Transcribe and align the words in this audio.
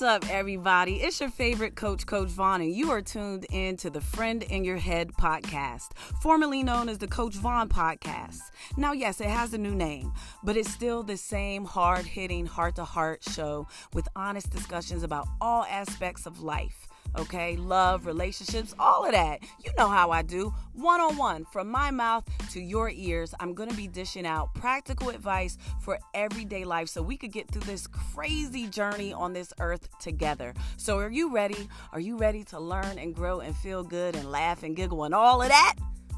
What's 0.00 0.24
up, 0.24 0.30
everybody? 0.32 1.02
It's 1.02 1.20
your 1.20 1.28
favorite 1.28 1.76
coach, 1.76 2.06
Coach 2.06 2.30
Vaughn, 2.30 2.62
and 2.62 2.74
you 2.74 2.90
are 2.90 3.02
tuned 3.02 3.44
in 3.50 3.76
to 3.76 3.90
the 3.90 4.00
Friend 4.00 4.42
in 4.44 4.64
Your 4.64 4.78
Head 4.78 5.12
podcast, 5.12 5.90
formerly 6.22 6.62
known 6.62 6.88
as 6.88 6.96
the 6.96 7.06
Coach 7.06 7.34
Vaughn 7.34 7.68
podcast. 7.68 8.40
Now, 8.78 8.92
yes, 8.92 9.20
it 9.20 9.28
has 9.28 9.52
a 9.52 9.58
new 9.58 9.74
name, 9.74 10.14
but 10.42 10.56
it's 10.56 10.72
still 10.72 11.02
the 11.02 11.18
same 11.18 11.66
hard 11.66 12.06
hitting, 12.06 12.46
heart 12.46 12.76
to 12.76 12.84
heart 12.84 13.22
show 13.24 13.68
with 13.92 14.08
honest 14.16 14.48
discussions 14.48 15.02
about 15.02 15.28
all 15.38 15.64
aspects 15.64 16.24
of 16.24 16.40
life 16.40 16.88
okay? 17.18 17.56
Love, 17.56 18.06
relationships, 18.06 18.74
all 18.78 19.04
of 19.04 19.12
that. 19.12 19.40
You 19.64 19.72
know 19.76 19.88
how 19.88 20.10
I 20.10 20.22
do. 20.22 20.54
One 20.72 21.00
on 21.00 21.16
one, 21.16 21.44
from 21.44 21.70
my 21.70 21.90
mouth 21.90 22.24
to 22.50 22.60
your 22.60 22.90
ears, 22.90 23.34
I'm 23.40 23.54
gonna 23.54 23.74
be 23.74 23.86
dishing 23.86 24.26
out 24.26 24.54
practical 24.54 25.10
advice 25.10 25.58
for 25.80 25.98
everyday 26.14 26.64
life 26.64 26.88
so 26.88 27.02
we 27.02 27.16
could 27.16 27.32
get 27.32 27.50
through 27.50 27.62
this 27.62 27.86
crazy 27.86 28.66
journey 28.66 29.12
on 29.12 29.32
this 29.32 29.52
earth 29.60 29.88
together. 29.98 30.54
So, 30.76 30.98
are 30.98 31.10
you 31.10 31.32
ready? 31.32 31.68
Are 31.92 32.00
you 32.00 32.16
ready 32.16 32.44
to 32.44 32.58
learn 32.58 32.98
and 32.98 33.14
grow 33.14 33.40
and 33.40 33.54
feel 33.56 33.82
good 33.82 34.16
and 34.16 34.30
laugh 34.30 34.62
and 34.62 34.76
giggle 34.76 35.04
and 35.04 35.14
all 35.14 35.42
of 35.42 35.48
that? 35.48 35.74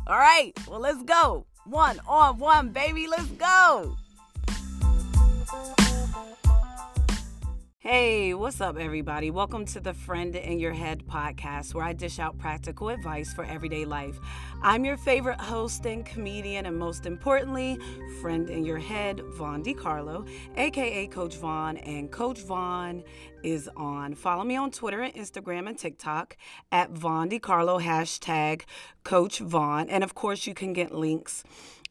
All 0.07 0.19
right, 0.19 0.53
well, 0.69 0.81
let's 0.81 1.03
go. 1.03 1.47
One 1.65 2.01
on 2.09 2.39
one, 2.39 2.71
baby, 2.71 3.07
let's 3.07 3.29
go. 3.29 3.97
Hey, 7.85 8.33
what's 8.33 8.61
up, 8.61 8.77
everybody? 8.79 9.33
Welcome 9.33 9.65
to 9.65 9.81
the 9.81 9.93
Friend 9.93 10.37
in 10.37 10.61
Your 10.61 10.73
Head 10.73 11.03
podcast, 11.05 11.75
where 11.75 11.85
I 11.85 11.93
dish 11.93 12.21
out 12.21 12.39
practical 12.39 12.91
advice 12.91 13.35
for 13.35 13.43
everyday 13.45 13.85
life. 13.85 14.21
I'm 14.63 14.85
your 14.85 14.97
favorite 14.97 15.41
host 15.41 15.85
and 15.85 16.07
comedian, 16.07 16.67
and 16.67 16.79
most 16.79 17.07
importantly, 17.07 17.81
friend 18.21 18.49
in 18.51 18.65
your 18.65 18.79
head, 18.79 19.23
Vaughn 19.31 19.65
DiCarlo, 19.65 20.29
aka 20.57 21.09
Coach 21.09 21.35
Vaughn. 21.39 21.77
And 21.79 22.09
Coach 22.09 22.43
Vaughn 22.43 23.03
is 23.43 23.69
on. 23.77 24.15
Follow 24.15 24.45
me 24.45 24.57
on 24.57 24.71
Twitter 24.71 25.01
and 25.01 25.15
Instagram 25.15 25.69
and 25.69 25.79
TikTok 25.79 26.37
at 26.71 26.91
Vaughn 26.91 27.31
DiCarlo, 27.31 27.83
hashtag 27.83 28.63
Coach 29.05 29.39
Vaughn. 29.39 29.89
And 29.89 30.05
of 30.05 30.15
course, 30.15 30.47
you 30.47 30.55
can 30.55 30.73
get 30.73 30.95
links 30.95 31.45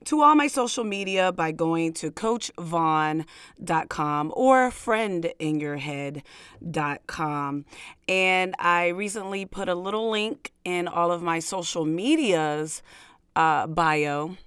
to 0.06 0.22
all 0.22 0.36
my 0.36 0.48
social 0.48 0.84
media 0.84 1.32
by 1.32 1.52
going 1.52 1.94
to 1.94 2.10
coachvaughn.com 2.12 4.34
or 4.36 4.72
friendinyourhead.com. 4.72 7.66
And 8.08 8.56
I 8.58 8.88
recently 8.88 9.46
put 9.46 9.70
a 9.70 9.76
little 9.76 10.10
link 10.10 10.52
in 10.66 10.88
all 10.88 11.12
of 11.12 11.22
my 11.22 11.38
social 11.40 11.86
medias 11.86 12.82
uh, 13.36 13.68
bio 13.68 14.38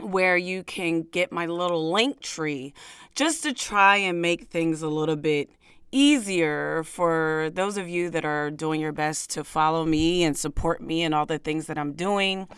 where 0.00 0.36
you 0.36 0.62
can 0.62 1.02
get 1.02 1.32
my 1.32 1.46
little 1.46 1.90
link 1.90 2.20
tree 2.20 2.74
just 3.14 3.42
to 3.44 3.54
try 3.54 3.96
and 3.96 4.20
make 4.20 4.48
things 4.48 4.82
a 4.82 4.88
little 4.88 5.16
bit 5.16 5.48
easier 5.96 6.82
for 6.84 7.50
those 7.54 7.78
of 7.78 7.88
you 7.88 8.10
that 8.10 8.22
are 8.22 8.50
doing 8.50 8.82
your 8.82 8.92
best 8.92 9.30
to 9.30 9.42
follow 9.42 9.86
me 9.86 10.22
and 10.24 10.36
support 10.36 10.82
me 10.82 11.02
and 11.02 11.14
all 11.14 11.24
the 11.24 11.38
things 11.38 11.66
that 11.68 11.78
I'm 11.78 11.94
doing 11.94 12.48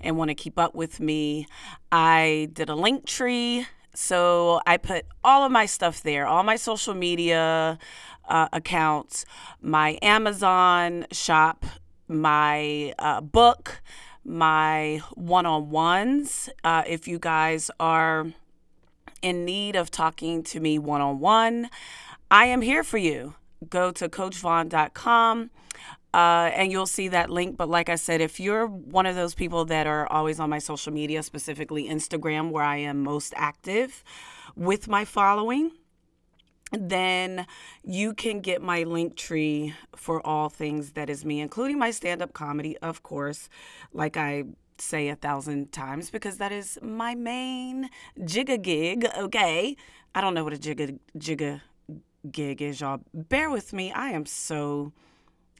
and 0.00 0.16
want 0.16 0.30
to 0.30 0.34
keep 0.34 0.58
up 0.58 0.74
with 0.74 0.98
me, 0.98 1.46
I 1.92 2.48
did 2.52 2.68
a 2.68 2.74
link 2.74 3.06
tree. 3.06 3.66
So 3.94 4.60
I 4.66 4.76
put 4.76 5.06
all 5.22 5.44
of 5.44 5.52
my 5.52 5.66
stuff 5.66 6.02
there, 6.02 6.26
all 6.26 6.42
my 6.42 6.56
social 6.56 6.94
media 6.94 7.78
uh, 8.28 8.48
accounts, 8.52 9.24
my 9.60 9.96
Amazon 10.02 11.06
shop, 11.12 11.64
my 12.08 12.92
uh, 12.98 13.20
book, 13.20 13.82
my 14.24 15.00
one 15.14 15.46
on 15.46 15.70
ones. 15.70 16.48
Uh, 16.64 16.82
if 16.88 17.06
you 17.06 17.20
guys 17.20 17.70
are 17.78 18.26
in 19.22 19.44
need 19.44 19.76
of 19.76 19.92
talking 19.92 20.42
to 20.42 20.58
me 20.58 20.78
one 20.78 21.00
on 21.00 21.20
one, 21.20 21.70
I 22.30 22.46
am 22.46 22.60
here 22.60 22.84
for 22.84 22.98
you. 22.98 23.34
Go 23.68 23.90
to 23.92 24.08
coachvaughn.com 24.08 25.50
uh, 26.14 26.16
and 26.16 26.70
you'll 26.70 26.86
see 26.86 27.08
that 27.08 27.28
link. 27.28 27.56
But 27.56 27.68
like 27.68 27.88
I 27.88 27.96
said, 27.96 28.20
if 28.20 28.38
you're 28.38 28.66
one 28.66 29.06
of 29.06 29.16
those 29.16 29.34
people 29.34 29.64
that 29.66 29.86
are 29.86 30.06
always 30.10 30.38
on 30.38 30.48
my 30.48 30.60
social 30.60 30.92
media, 30.92 31.22
specifically 31.22 31.88
Instagram, 31.88 32.50
where 32.50 32.64
I 32.64 32.76
am 32.76 33.02
most 33.02 33.34
active 33.36 34.04
with 34.54 34.88
my 34.88 35.04
following, 35.04 35.72
then 36.72 37.46
you 37.82 38.14
can 38.14 38.40
get 38.40 38.62
my 38.62 38.84
link 38.84 39.16
tree 39.16 39.74
for 39.96 40.24
all 40.24 40.48
things 40.48 40.92
that 40.92 41.10
is 41.10 41.24
me, 41.24 41.40
including 41.40 41.78
my 41.78 41.90
stand 41.90 42.22
up 42.22 42.32
comedy, 42.32 42.78
of 42.78 43.02
course, 43.02 43.48
like 43.92 44.16
I 44.16 44.44
say 44.78 45.08
a 45.08 45.16
thousand 45.16 45.72
times, 45.72 46.10
because 46.10 46.38
that 46.38 46.52
is 46.52 46.78
my 46.80 47.16
main 47.16 47.90
jigga 48.20 48.60
gig, 48.62 49.06
okay? 49.18 49.76
I 50.14 50.20
don't 50.20 50.32
know 50.32 50.44
what 50.44 50.52
a 50.52 50.56
jigga 50.56 50.98
jigga 51.18 51.60
gig 52.30 52.62
is, 52.62 52.80
y'all. 52.80 53.00
Bear 53.14 53.50
with 53.50 53.72
me. 53.72 53.92
I 53.92 54.10
am 54.10 54.26
so 54.26 54.92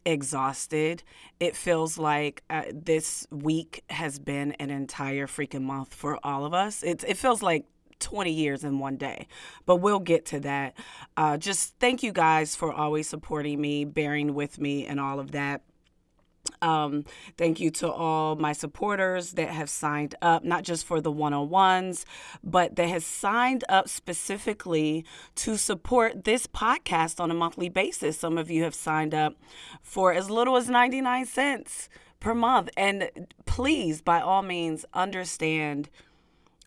exhausted. 0.04 1.03
It 1.38 1.56
feels 1.56 1.98
like 1.98 2.43
uh, 2.50 2.62
this 2.72 3.26
week 3.31 3.84
has 3.91 4.19
been 4.19 4.53
an 4.53 4.71
entire 4.71 5.26
freaking 5.26 5.62
month 5.62 5.94
for 5.94 6.19
all 6.25 6.44
of 6.44 6.54
us. 6.54 6.82
It, 6.82 7.04
it 7.06 7.16
feels 7.16 7.43
like 7.43 7.66
20 8.00 8.32
years 8.32 8.65
in 8.65 8.78
one 8.78 8.97
day, 8.97 9.28
but 9.66 9.76
we'll 9.76 10.00
get 10.00 10.25
to 10.26 10.41
that. 10.41 10.75
Uh, 11.16 11.37
just 11.37 11.75
thank 11.78 12.03
you 12.03 12.12
guys 12.12 12.56
for 12.56 12.72
always 12.72 13.09
supporting 13.09 13.60
me, 13.60 13.84
bearing 13.84 14.34
with 14.34 14.59
me, 14.59 14.87
and 14.87 14.98
all 14.98 15.21
of 15.21 15.32
that. 15.32 15.62
Um, 16.62 17.04
thank 17.37 17.60
you 17.60 17.71
to 17.72 17.91
all 17.91 18.37
my 18.37 18.53
supporters 18.53 19.32
that 19.32 19.48
have 19.50 19.71
signed 19.71 20.15
up, 20.21 20.44
not 20.44 20.62
just 20.62 20.84
for 20.84 21.00
the 21.00 21.10
one 21.10 21.32
on 21.32 21.48
ones, 21.48 22.04
but 22.44 22.76
that 22.76 22.88
has 22.88 23.04
signed 23.04 23.65
up 23.69 23.88
specifically 23.88 25.04
to 25.37 25.56
support 25.56 26.25
this 26.25 26.47
podcast 26.47 27.21
on 27.21 27.31
a 27.31 27.34
monthly 27.34 27.69
basis. 27.69 28.19
Some 28.19 28.37
of 28.37 28.50
you 28.50 28.62
have 28.65 28.75
signed 28.75 29.15
up 29.15 29.37
for 29.82 30.12
as 30.12 30.28
little 30.28 30.56
as 30.56 30.69
99 30.69 31.26
cents 31.26 31.88
per 32.21 32.34
month. 32.34 32.69
And 32.77 33.10
please, 33.47 34.03
by 34.03 34.21
all 34.21 34.42
means, 34.42 34.84
understand 34.92 35.88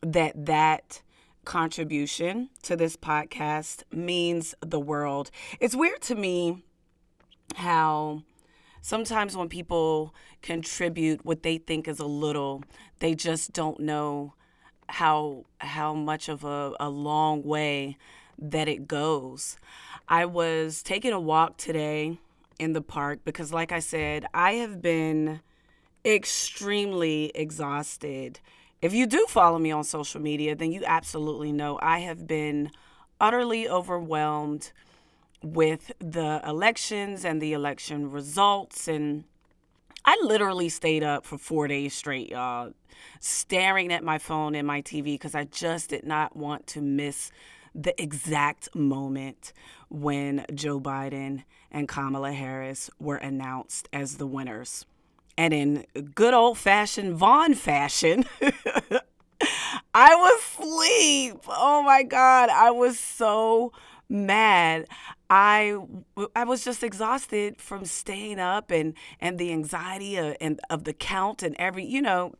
that 0.01 0.45
that 0.45 1.01
contribution 1.45 2.49
to 2.63 2.75
this 2.75 2.95
podcast 2.95 3.83
means 3.91 4.55
the 4.61 4.79
world. 4.79 5.29
It's 5.59 5.75
weird 5.75 6.01
to 6.03 6.15
me 6.15 6.63
how 7.55 8.23
sometimes 8.83 9.35
when 9.35 9.49
people 9.49 10.13
contribute 10.43 11.25
what 11.25 11.41
they 11.41 11.57
think 11.57 11.87
is 11.87 11.99
a 11.99 12.05
little, 12.05 12.63
they 12.99 13.15
just 13.15 13.53
don't 13.53 13.79
know 13.79 14.33
how 14.89 15.45
how 15.59 15.95
much 15.95 16.29
of 16.29 16.43
a, 16.43 16.73
a 16.79 16.89
long 16.89 17.41
way 17.41 17.97
that 18.37 18.67
it 18.67 18.87
goes. 18.87 19.57
I 20.07 20.25
was 20.25 20.83
taking 20.83 21.13
a 21.13 21.19
walk 21.19 21.57
today 21.57 22.19
in 22.59 22.73
the 22.73 22.81
park 22.81 23.21
because 23.23 23.51
like 23.51 23.71
I 23.71 23.79
said, 23.79 24.25
I 24.33 24.53
have 24.55 24.81
been 24.81 25.39
extremely 26.05 27.31
exhausted. 27.33 28.41
If 28.81 28.93
you 28.93 29.07
do 29.07 29.25
follow 29.29 29.59
me 29.59 29.71
on 29.71 29.85
social 29.85 30.19
media, 30.21 30.55
then 30.55 30.73
you 30.73 30.83
absolutely 30.85 31.53
know 31.53 31.79
I 31.81 31.99
have 31.99 32.27
been 32.27 32.69
utterly 33.21 33.69
overwhelmed 33.69 34.73
with 35.43 35.91
the 35.99 36.41
elections 36.47 37.25
and 37.25 37.41
the 37.41 37.53
election 37.53 38.09
results. 38.09 38.87
And 38.87 39.25
I 40.05 40.19
literally 40.23 40.69
stayed 40.69 41.03
up 41.03 41.25
for 41.25 41.37
four 41.37 41.67
days 41.67 41.93
straight, 41.93 42.29
y'all, 42.29 42.71
staring 43.19 43.91
at 43.91 44.03
my 44.03 44.17
phone 44.17 44.55
and 44.55 44.65
my 44.65 44.81
TV 44.81 45.03
because 45.03 45.35
I 45.35 45.43
just 45.45 45.89
did 45.89 46.05
not 46.05 46.35
want 46.35 46.65
to 46.67 46.81
miss 46.81 47.31
the 47.75 47.99
exact 48.01 48.73
moment 48.75 49.51
when 49.89 50.45
Joe 50.53 50.79
Biden 50.79 51.43
and 51.71 51.87
Kamala 51.87 52.31
Harris 52.31 52.89
were 52.99 53.17
announced 53.17 53.89
as 53.91 54.17
the 54.17 54.27
winners. 54.27 54.85
And 55.37 55.53
in 55.53 55.85
good 56.13 56.33
old 56.33 56.59
fashioned 56.59 57.15
Vaughn 57.15 57.55
fashion, 57.55 58.25
I 59.93 60.15
was 60.15 60.39
asleep. 60.39 61.41
Oh 61.47 61.81
my 61.83 62.03
God. 62.03 62.49
I 62.49 62.71
was 62.71 62.99
so 62.99 63.71
mad. 64.07 64.87
I 65.35 65.79
I 66.35 66.43
was 66.43 66.63
just 66.63 66.83
exhausted 66.83 67.59
from 67.59 67.85
staying 67.85 68.39
up 68.39 68.69
and 68.69 68.93
and 69.19 69.39
the 69.39 69.51
anxiety 69.51 70.15
of, 70.17 70.37
and 70.39 70.59
of 70.69 70.83
the 70.83 70.93
count 70.93 71.41
and 71.41 71.55
every 71.57 71.85
you 71.85 72.03
know 72.03 72.35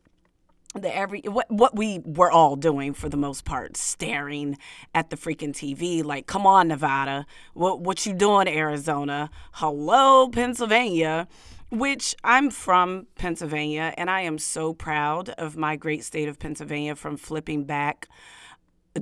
the 0.76 0.96
every 0.96 1.22
what 1.22 1.50
what 1.50 1.76
we 1.76 2.02
were 2.06 2.30
all 2.30 2.56
doing 2.56 2.94
for 2.94 3.10
the 3.10 3.18
most 3.18 3.46
part 3.46 3.78
staring 3.78 4.60
at 4.94 5.10
the 5.10 5.16
freaking 5.18 5.54
TV 5.54 6.04
like 6.04 6.28
come 6.28 6.46
on 6.46 6.68
Nevada. 6.68 7.26
What 7.56 7.82
what 7.82 8.06
you 8.06 8.14
doing 8.14 8.48
Arizona? 8.48 9.32
Hello 9.54 10.30
Pennsylvania 10.30 11.28
which 11.72 12.16
I'm 12.24 12.52
from 12.52 13.08
Pennsylvania 13.16 13.96
and 13.98 14.08
I 14.08 14.22
am 14.22 14.38
so 14.38 14.72
proud 14.72 15.30
of 15.30 15.58
my 15.58 15.76
great 15.76 16.04
state 16.04 16.30
of 16.30 16.38
Pennsylvania 16.38 16.96
from 16.96 17.18
flipping 17.18 17.64
back 17.64 18.08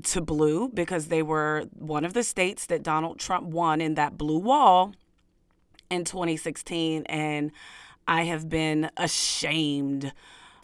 to 0.04 0.22
blue 0.22 0.70
because 0.70 1.08
they 1.08 1.22
were 1.22 1.66
one 1.74 2.06
of 2.06 2.14
the 2.14 2.24
states 2.24 2.66
that 2.68 2.84
Donald 2.84 3.20
Trump 3.20 3.48
won 3.48 3.82
in 3.82 3.96
that 3.96 4.18
blue 4.18 4.40
wall 4.40 4.94
in 5.90 6.06
2016. 6.06 7.04
And 7.08 7.52
I 8.08 8.24
have 8.24 8.50
been 8.50 8.90
ashamed 8.98 10.14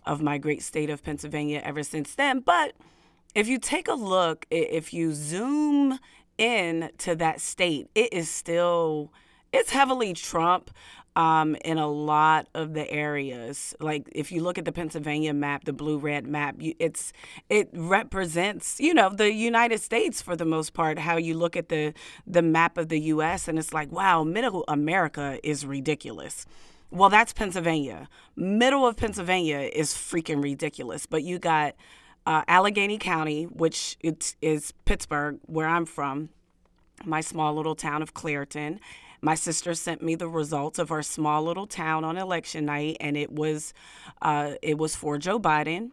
of 0.06 0.22
my 0.22 0.38
great 0.38 0.64
state 0.64 0.90
of 0.90 1.04
Pennsylvania 1.04 1.62
ever 1.64 1.84
since 1.84 2.16
then. 2.16 2.40
But 2.40 2.74
if 3.36 3.48
you 3.48 3.60
take 3.60 3.88
a 3.88 3.94
look, 3.94 4.46
if 4.50 4.94
you 4.94 5.14
zoom 5.14 6.00
in 6.38 6.90
to 7.00 7.16
that 7.16 7.42
state, 7.42 7.90
it 7.94 8.14
is 8.14 8.30
still 8.30 9.12
it's 9.54 9.72
heavily 9.72 10.14
Trump 10.14 10.72
um, 11.18 11.56
in 11.66 11.80
a 11.80 11.88
lot 11.88 12.48
of 12.54 12.76
the 12.76 12.90
areas. 12.90 13.76
Like 13.80 14.08
if 14.14 14.32
you 14.32 14.42
look 14.42 14.60
at 14.60 14.66
the 14.66 14.72
Pennsylvania 14.72 15.34
map, 15.34 15.66
the 15.66 15.74
blue 15.74 15.98
red 15.98 16.28
map, 16.28 16.56
you, 16.60 16.76
it's 16.80 17.12
it 17.50 17.70
represents 17.74 18.80
you 18.80 18.94
know 18.94 19.10
the 19.10 19.34
United 19.34 19.82
States 19.82 20.22
for 20.22 20.36
the 20.36 20.46
most 20.46 20.74
part. 20.74 21.00
How 21.00 21.18
you 21.18 21.34
look 21.34 21.58
at 21.58 21.70
the 21.70 21.94
the 22.28 22.44
map 22.44 22.78
of 22.78 22.90
the 22.90 23.00
U.S. 23.16 23.48
and 23.48 23.58
it's 23.58 23.74
like 23.74 23.92
wow, 23.92 24.24
middle 24.24 24.64
America 24.68 25.40
is 25.44 25.66
ridiculous. 25.66 26.46
Well, 26.92 27.10
that's 27.10 27.34
Pennsylvania. 27.34 28.08
Middle 28.36 28.88
of 28.88 28.96
Pennsylvania 28.96 29.70
is 29.74 29.94
freaking 29.94 30.42
ridiculous. 30.42 31.06
But 31.08 31.24
you 31.24 31.40
got 31.40 31.76
uh, 32.26 32.44
Allegheny 32.48 32.98
County, 32.98 33.44
which 33.46 33.98
is 34.42 34.72
Pittsburgh, 34.86 35.40
where 35.48 35.68
I'm 35.68 35.86
from, 35.86 36.30
my 37.04 37.22
small 37.22 37.56
little 37.56 37.76
town 37.76 38.02
of 38.02 38.14
Clairton. 38.14 38.80
My 39.22 39.36
sister 39.36 39.74
sent 39.74 40.02
me 40.02 40.16
the 40.16 40.28
results 40.28 40.80
of 40.80 40.92
our 40.92 41.02
small 41.02 41.44
little 41.44 41.68
town 41.68 42.04
on 42.04 42.18
election 42.18 42.66
night, 42.66 42.98
and 43.00 43.18
it 43.18 43.32
was 43.32 43.74
uh, 44.22 44.54
it 44.62 44.78
was 44.78 44.96
for 44.96 45.18
Joe 45.18 45.40
Biden. 45.40 45.92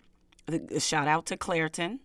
Shout 0.79 1.09
out 1.09 1.27
to 1.27 1.37
Clairton. 1.37 2.01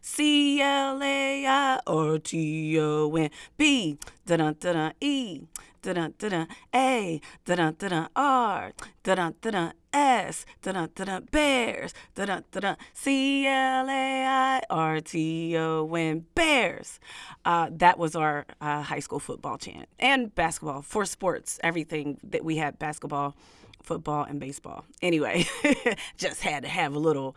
C 0.00 0.60
L 0.60 1.02
A 1.02 1.46
I 1.46 1.80
R 1.86 2.18
T 2.18 2.78
O 2.78 3.14
N 3.16 3.30
B 3.56 3.98
da 4.26 4.36
da 4.36 4.52
da 4.52 4.92
E 5.00 5.42
da 5.82 5.92
da 5.92 6.28
da 6.28 6.46
A. 6.74 7.20
Da 7.44 7.54
da 7.54 7.70
da 7.70 8.08
R. 8.16 8.72
Da 9.02 9.14
da 9.14 9.30
da 9.40 9.72
S. 9.92 10.46
Da 10.62 10.72
da 10.72 10.86
da 10.94 11.20
Bears. 11.20 11.94
Da 12.14 12.24
da 12.26 12.40
da 12.52 12.74
C. 12.94 13.46
L. 13.46 13.88
A. 13.88 14.24
I. 14.26 14.60
R. 14.70 15.00
T. 15.00 15.56
O. 15.56 15.94
N. 15.94 16.26
Bears. 16.34 17.00
Uh, 17.44 17.68
that 17.72 17.98
was 17.98 18.14
our 18.14 18.46
uh, 18.60 18.82
high 18.82 19.00
school 19.00 19.20
football 19.20 19.58
chant 19.58 19.88
and 19.98 20.34
basketball 20.34 20.82
for 20.82 21.04
sports. 21.04 21.58
Everything 21.62 22.18
that 22.22 22.44
we 22.44 22.56
had 22.56 22.78
basketball 22.78 23.34
football 23.82 24.24
and 24.24 24.38
baseball. 24.38 24.84
Anyway, 25.02 25.46
just 26.16 26.42
had 26.42 26.62
to 26.62 26.68
have 26.68 26.94
a 26.94 26.98
little 26.98 27.34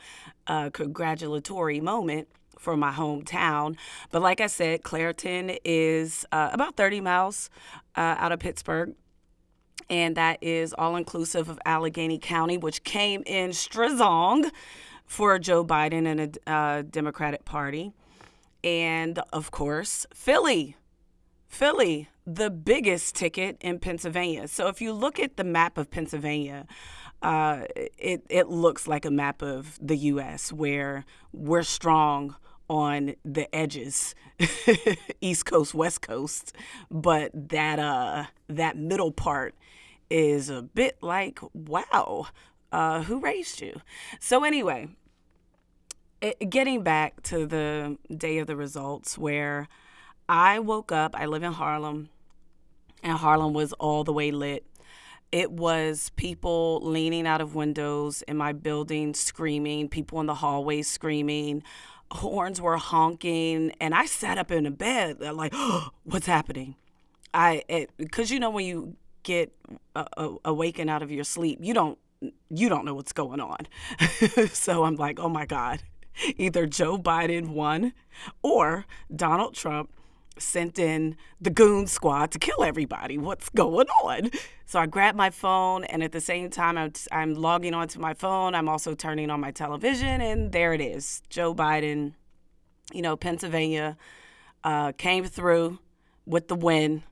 uh, 0.47 0.69
congratulatory 0.71 1.79
moment 1.79 2.27
for 2.59 2.77
my 2.77 2.91
hometown. 2.91 3.75
But 4.11 4.21
like 4.21 4.41
I 4.41 4.47
said, 4.47 4.83
Clairton 4.83 5.57
is 5.63 6.25
uh, 6.31 6.49
about 6.51 6.75
30 6.75 7.01
miles 7.01 7.49
uh, 7.95 8.15
out 8.17 8.31
of 8.31 8.39
Pittsburgh. 8.39 8.95
And 9.89 10.15
that 10.15 10.37
is 10.41 10.73
all 10.73 10.95
inclusive 10.95 11.49
of 11.49 11.59
Allegheny 11.65 12.17
County, 12.17 12.57
which 12.57 12.83
came 12.83 13.23
in 13.25 13.53
strong 13.53 14.49
for 15.05 15.37
Joe 15.39 15.65
Biden 15.65 16.07
and 16.07 16.37
a 16.47 16.51
uh, 16.51 16.81
Democratic 16.83 17.45
Party. 17.45 17.93
And 18.63 19.19
of 19.31 19.51
course, 19.51 20.05
Philly. 20.13 20.77
Philly, 21.47 22.09
the 22.25 22.49
biggest 22.49 23.15
ticket 23.15 23.57
in 23.61 23.79
Pennsylvania. 23.79 24.47
So 24.47 24.67
if 24.67 24.81
you 24.81 24.93
look 24.93 25.19
at 25.19 25.37
the 25.37 25.43
map 25.43 25.77
of 25.77 25.91
Pennsylvania, 25.91 26.65
uh, 27.21 27.63
it, 27.75 28.23
it 28.29 28.47
looks 28.49 28.87
like 28.87 29.05
a 29.05 29.11
map 29.11 29.41
of 29.41 29.77
the 29.81 29.95
U.S. 29.97 30.51
where 30.51 31.05
we're 31.31 31.63
strong 31.63 32.35
on 32.73 33.13
the 33.23 33.53
edges, 33.55 34.15
East 35.21 35.45
Coast, 35.45 35.75
West 35.75 36.01
Coast, 36.01 36.53
but 36.89 37.31
that 37.49 37.77
uh 37.77 38.25
that 38.47 38.75
middle 38.75 39.11
part 39.11 39.53
is 40.09 40.49
a 40.49 40.63
bit 40.63 40.97
like 41.01 41.39
wow, 41.53 42.27
uh, 42.71 43.03
who 43.03 43.19
raised 43.19 43.61
you? 43.61 43.79
So 44.19 44.43
anyway, 44.43 44.89
it, 46.19 46.49
getting 46.49 46.81
back 46.81 47.21
to 47.23 47.45
the 47.45 47.97
day 48.15 48.39
of 48.39 48.47
the 48.47 48.55
results, 48.55 49.19
where 49.19 49.67
I 50.27 50.57
woke 50.57 50.91
up, 50.91 51.15
I 51.15 51.27
live 51.27 51.43
in 51.43 51.53
Harlem, 51.53 52.09
and 53.03 53.19
Harlem 53.19 53.53
was 53.53 53.73
all 53.73 54.03
the 54.03 54.13
way 54.13 54.31
lit. 54.31 54.65
It 55.31 55.51
was 55.51 56.11
people 56.15 56.79
leaning 56.83 57.27
out 57.27 57.41
of 57.41 57.55
windows 57.55 58.23
in 58.23 58.37
my 58.37 58.53
building 58.53 59.13
screaming, 59.13 59.89
people 59.89 60.19
in 60.19 60.27
the 60.27 60.35
hallway 60.35 60.81
screaming, 60.83 61.63
horns 62.13 62.61
were 62.61 62.77
honking, 62.77 63.73
and 63.79 63.93
I 63.93 64.05
sat 64.05 64.37
up 64.37 64.51
in 64.51 64.63
the 64.63 64.71
bed 64.71 65.19
like, 65.19 65.51
oh, 65.55 65.89
"What's 66.03 66.27
happening?" 66.27 66.75
I 67.33 67.87
because 67.97 68.31
you 68.31 68.39
know 68.39 68.49
when 68.49 68.65
you 68.65 68.95
get 69.23 69.51
uh, 69.95 70.05
awakened 70.45 70.89
out 70.89 71.01
of 71.01 71.11
your 71.11 71.23
sleep, 71.23 71.59
you 71.61 71.73
don't 71.73 71.97
you 72.49 72.69
don't 72.69 72.85
know 72.85 72.93
what's 72.93 73.13
going 73.13 73.39
on. 73.39 73.67
so 74.53 74.83
I'm 74.83 74.95
like, 74.95 75.19
"Oh 75.19 75.29
my 75.29 75.45
God!" 75.45 75.83
Either 76.37 76.67
Joe 76.67 76.97
Biden 76.97 77.49
won, 77.49 77.93
or 78.43 78.85
Donald 79.13 79.55
Trump 79.55 79.91
sent 80.37 80.79
in 80.79 81.15
the 81.39 81.49
goon 81.49 81.87
squad 81.87 82.31
to 82.31 82.39
kill 82.39 82.63
everybody. 82.63 83.17
What's 83.17 83.49
going 83.49 83.87
on? 84.03 84.31
So 84.65 84.79
I 84.79 84.87
grabbed 84.87 85.17
my 85.17 85.29
phone, 85.29 85.83
and 85.83 86.01
at 86.01 86.11
the 86.11 86.21
same 86.21 86.49
time, 86.49 86.77
I'm, 86.77 86.93
I'm 87.11 87.33
logging 87.35 87.73
onto 87.73 87.99
my 87.99 88.13
phone. 88.13 88.55
I'm 88.55 88.67
also 88.67 88.95
turning 88.95 89.29
on 89.29 89.39
my 89.39 89.51
television, 89.51 90.21
and 90.21 90.51
there 90.51 90.73
it 90.73 90.81
is 90.81 91.21
Joe 91.29 91.53
Biden, 91.53 92.13
you 92.91 93.01
know, 93.01 93.15
Pennsylvania 93.15 93.97
uh, 94.63 94.91
came 94.93 95.25
through 95.25 95.79
with 96.25 96.47
the 96.47 96.55
win 96.55 97.03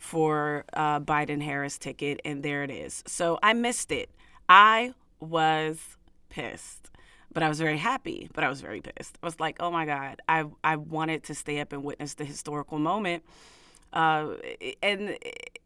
for 0.00 0.64
uh, 0.72 1.00
Biden 1.00 1.42
Harris 1.42 1.78
ticket, 1.78 2.20
and 2.24 2.42
there 2.42 2.64
it 2.64 2.70
is. 2.70 3.04
So 3.06 3.38
I 3.42 3.52
missed 3.52 3.92
it. 3.92 4.10
I 4.48 4.94
was 5.20 5.96
pissed 6.30 6.90
but 7.32 7.42
I 7.42 7.48
was 7.48 7.58
very 7.58 7.78
happy, 7.78 8.28
but 8.34 8.44
I 8.44 8.48
was 8.48 8.60
very 8.60 8.80
pissed. 8.80 9.18
I 9.22 9.26
was 9.26 9.38
like, 9.38 9.56
oh 9.60 9.70
my 9.70 9.86
God, 9.86 10.20
I, 10.28 10.44
I 10.64 10.76
wanted 10.76 11.24
to 11.24 11.34
stay 11.34 11.60
up 11.60 11.72
and 11.72 11.84
witness 11.84 12.14
the 12.14 12.24
historical 12.24 12.78
moment. 12.78 13.22
Uh, 13.92 14.34
and 14.82 15.16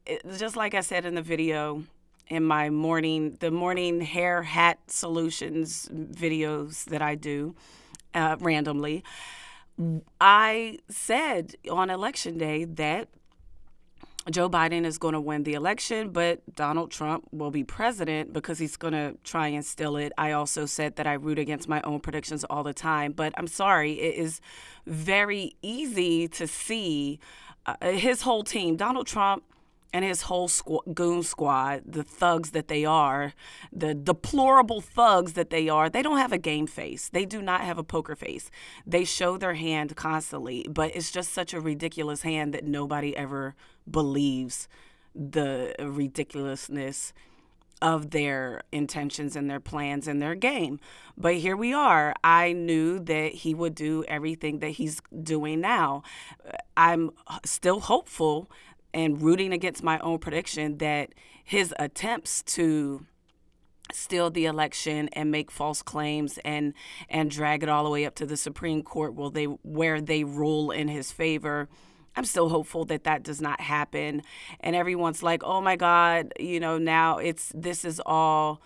it, 0.07 0.23
just 0.39 0.57
like 0.57 0.75
I 0.75 0.81
said 0.81 1.05
in 1.05 1.15
the 1.15 1.23
video, 1.23 1.85
in 2.29 2.45
my 2.45 2.71
morning, 2.71 3.37
the 3.41 3.51
morning 3.51 4.01
hair 4.01 4.43
hat 4.43 4.79
solutions 4.87 5.89
videos 5.93 6.85
that 6.87 7.03
I 7.03 7.15
do 7.15 7.55
uh, 8.15 8.37
randomly, 8.41 9.05
I 10.21 10.79
said 10.89 11.57
on 11.71 11.91
election 11.91 12.39
day 12.39 12.65
that 12.65 13.09
Joe 14.31 14.49
Biden 14.49 14.85
is 14.85 14.99
going 14.99 15.15
to 15.15 15.21
win 15.21 15.43
the 15.43 15.55
election, 15.55 16.11
but 16.11 16.43
Donald 16.55 16.93
Trump 16.93 17.27
will 17.33 17.51
be 17.51 17.65
president 17.65 18.33
because 18.33 18.59
he's 18.59 18.77
going 18.77 18.93
to 18.93 19.17
try 19.25 19.49
and 19.49 19.65
steal 19.65 19.97
it. 19.97 20.13
I 20.17 20.31
also 20.31 20.65
said 20.65 20.95
that 20.97 21.09
I 21.09 21.15
root 21.15 21.41
against 21.41 21.69
my 21.69 21.81
own 21.83 21.99
predictions 21.99 22.45
all 22.45 22.63
the 22.63 22.73
time, 22.73 23.13
but 23.13 23.35
I'm 23.37 23.49
sorry, 23.49 23.99
it 23.99 24.15
is 24.15 24.41
very 24.87 25.57
easy 25.61 26.29
to 26.29 26.47
see 26.47 27.19
uh, 27.67 27.75
his 27.91 28.23
whole 28.23 28.45
team. 28.45 28.77
Donald 28.77 29.09
Trump 29.09 29.43
and 29.93 30.05
his 30.05 30.23
whole 30.23 30.49
squ- 30.49 30.95
goon 30.95 31.23
squad, 31.23 31.83
the 31.87 32.03
thugs 32.03 32.53
that 32.53 32.69
they 32.69 32.85
are, 32.85 33.35
the 33.73 33.95
deplorable 33.95 34.81
thugs 34.81 35.35
that 35.35 35.51
they 35.51 35.69
are, 35.69 35.91
they 35.91 36.03
don't 36.03 36.19
have 36.19 36.33
a 36.33 36.39
game 36.39 36.67
face. 36.67 37.09
They 37.09 37.25
do 37.25 37.43
not 37.43 37.63
have 37.63 37.79
a 37.79 37.85
poker 37.85 38.17
face. 38.17 38.51
They 38.87 39.05
show 39.05 39.37
their 39.37 39.55
hand 39.55 39.95
constantly, 39.97 40.67
but 40.69 40.95
it's 40.97 41.11
just 41.11 41.33
such 41.33 41.53
a 41.53 41.61
ridiculous 41.61 42.23
hand 42.23 42.55
that 42.55 42.65
nobody 42.65 43.17
ever 43.17 43.55
believes 43.91 44.69
the 45.15 45.75
ridiculousness 45.79 47.13
of 47.83 48.11
their 48.13 48.63
intentions 48.71 49.35
and 49.35 49.51
their 49.51 49.61
plans 49.61 50.07
and 50.07 50.23
their 50.23 50.37
game. 50.37 50.79
But 51.19 51.35
here 51.35 51.57
we 51.57 51.75
are. 51.75 52.15
I 52.23 52.53
knew 52.53 53.01
that 53.01 53.33
he 53.33 53.55
would 53.55 53.75
do 53.75 54.05
everything 54.07 54.61
that 54.61 54.71
he's 54.71 55.03
doing 55.23 55.61
now. 55.61 56.05
I'm 56.77 57.11
still 57.45 57.81
hopeful 57.81 58.49
and 58.95 59.21
rooting 59.23 59.53
against 59.53 59.83
my 59.83 59.99
own 60.01 60.19
prediction 60.19 60.79
that 60.79 61.11
his 61.45 61.75
attempts 61.79 62.43
to 62.43 63.07
steal 63.93 64.31
the 64.31 64.47
election 64.47 65.09
and 65.13 65.31
make 65.31 65.51
false 65.51 65.83
claims 65.83 66.39
and 66.45 66.73
and 67.09 67.31
drag 67.31 67.63
it 67.63 67.69
all 67.69 67.85
the 67.85 67.91
way 67.91 68.05
up 68.07 68.15
to 68.15 68.27
the 68.27 68.37
Supreme 68.37 68.83
Court 68.83 69.15
will 69.15 69.31
they 69.31 69.45
where 69.45 70.01
they 70.01 70.25
rule 70.25 70.71
in 70.71 70.89
his 70.89 71.13
favor 71.13 71.69
I'm 72.15 72.25
still 72.25 72.51
hopeful 72.51 72.85
that 72.87 73.05
that 73.05 73.23
does 73.23 73.41
not 73.41 73.63
happen. 73.63 74.23
And 74.61 74.77
everyone's 74.77 75.23
like 75.23 75.43
oh 75.45 75.61
my 75.61 75.77
god 75.77 76.33
you 76.39 76.61
know 76.61 76.79
now 76.79 77.19
it's 77.19 77.53
this 77.55 77.85
is 77.85 78.01
all 78.05 78.63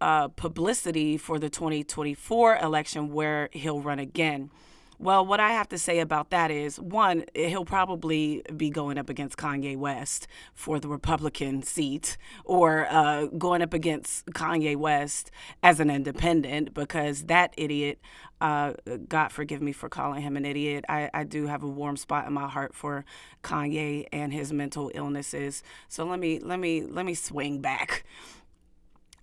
uh, 0.00 0.28
publicity 0.28 1.16
for 1.16 1.38
the 1.38 1.48
2024 1.48 2.58
election 2.58 3.12
where 3.12 3.48
he'll 3.52 3.80
run 3.80 3.98
again 3.98 4.50
well, 4.98 5.26
what 5.26 5.40
I 5.40 5.50
have 5.50 5.68
to 5.70 5.78
say 5.78 5.98
about 5.98 6.30
that 6.30 6.50
is 6.50 6.78
one, 6.78 7.24
he'll 7.34 7.64
probably 7.64 8.42
be 8.56 8.70
going 8.70 8.98
up 8.98 9.08
against 9.08 9.36
Kanye 9.36 9.76
West 9.76 10.26
for 10.54 10.78
the 10.78 10.88
Republican 10.88 11.62
seat 11.62 12.16
or 12.44 12.86
uh, 12.90 13.26
going 13.26 13.62
up 13.62 13.74
against 13.74 14.26
Kanye 14.26 14.76
West 14.76 15.30
as 15.62 15.80
an 15.80 15.90
independent 15.90 16.74
because 16.74 17.24
that 17.24 17.52
idiot, 17.56 17.98
uh, 18.40 18.74
God 19.08 19.32
forgive 19.32 19.60
me 19.60 19.72
for 19.72 19.88
calling 19.88 20.22
him 20.22 20.36
an 20.36 20.44
idiot. 20.44 20.84
I, 20.88 21.10
I 21.12 21.24
do 21.24 21.46
have 21.46 21.62
a 21.62 21.68
warm 21.68 21.96
spot 21.96 22.26
in 22.26 22.32
my 22.32 22.48
heart 22.48 22.74
for 22.74 23.04
Kanye 23.42 24.06
and 24.12 24.32
his 24.32 24.52
mental 24.52 24.90
illnesses. 24.94 25.62
So 25.88 26.04
let 26.04 26.18
me 26.18 26.38
let 26.38 26.58
me 26.58 26.82
let 26.82 27.04
me 27.04 27.14
swing 27.14 27.60
back. 27.60 28.04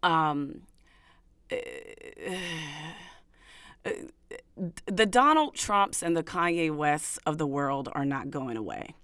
Um, 0.04 0.62
uh, 3.86 3.90
the 4.86 5.06
Donald 5.06 5.56
Trumps 5.56 6.02
and 6.02 6.16
the 6.16 6.24
Kanye 6.24 6.76
Wests 6.76 7.20
of 7.26 7.38
the 7.38 7.48
world 7.48 7.90
are 7.94 8.06
not 8.06 8.30
going 8.30 8.58
away. 8.58 8.96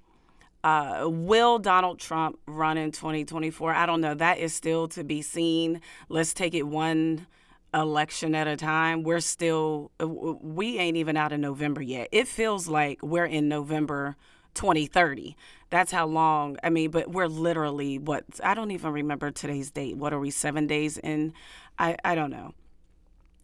Uh, 0.64 1.08
will 1.08 1.60
Donald 1.60 2.00
Trump 2.00 2.40
run 2.46 2.78
in 2.78 2.92
2024? 2.92 3.74
I 3.74 3.86
don't 3.86 4.02
know. 4.02 4.14
That 4.14 4.40
is 4.40 4.54
still 4.54 4.88
to 4.90 5.04
be 5.04 5.22
seen. 5.22 5.82
Let's 6.10 6.34
take 6.34 6.54
it 6.54 6.64
one 6.64 7.28
election 7.74 8.36
at 8.36 8.48
a 8.48 8.58
time. 8.58 9.04
We're 9.04 9.20
still, 9.20 9.92
we 10.00 10.78
ain't 10.78 10.98
even 10.98 11.16
out 11.16 11.32
of 11.32 11.40
November 11.40 11.82
yet. 11.82 12.10
It 12.12 12.28
feels 12.28 12.68
like 12.68 13.02
we're 13.02 13.26
in 13.26 13.48
November 13.48 14.16
2030. 14.56 15.38
That's 15.70 15.92
how 15.92 16.08
long. 16.08 16.58
I 16.64 16.70
mean, 16.70 16.92
but 16.92 17.12
we're 17.12 17.28
literally 17.28 18.00
what 18.00 18.26
I 18.44 18.54
don't 18.54 18.72
even 18.72 18.92
remember 18.92 19.32
today's 19.32 19.72
date. 19.72 19.98
What 19.98 20.14
are 20.14 20.20
we? 20.20 20.32
Seven 20.32 20.66
days 20.66 20.98
in? 20.98 21.34
I 21.78 21.98
I 22.04 22.16
don't 22.16 22.32
know. 22.32 22.54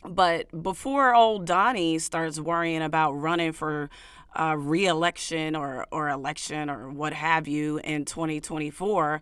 But 0.05 0.63
before 0.63 1.15
old 1.15 1.45
Donnie 1.45 1.99
starts 1.99 2.39
worrying 2.39 2.81
about 2.81 3.13
running 3.13 3.53
for 3.53 3.89
uh, 4.35 4.55
re-election 4.57 5.55
or, 5.55 5.85
or 5.91 6.09
election 6.09 6.69
or 6.69 6.89
what 6.89 7.13
have 7.13 7.47
you 7.47 7.79
in 7.83 8.05
2024, 8.05 9.21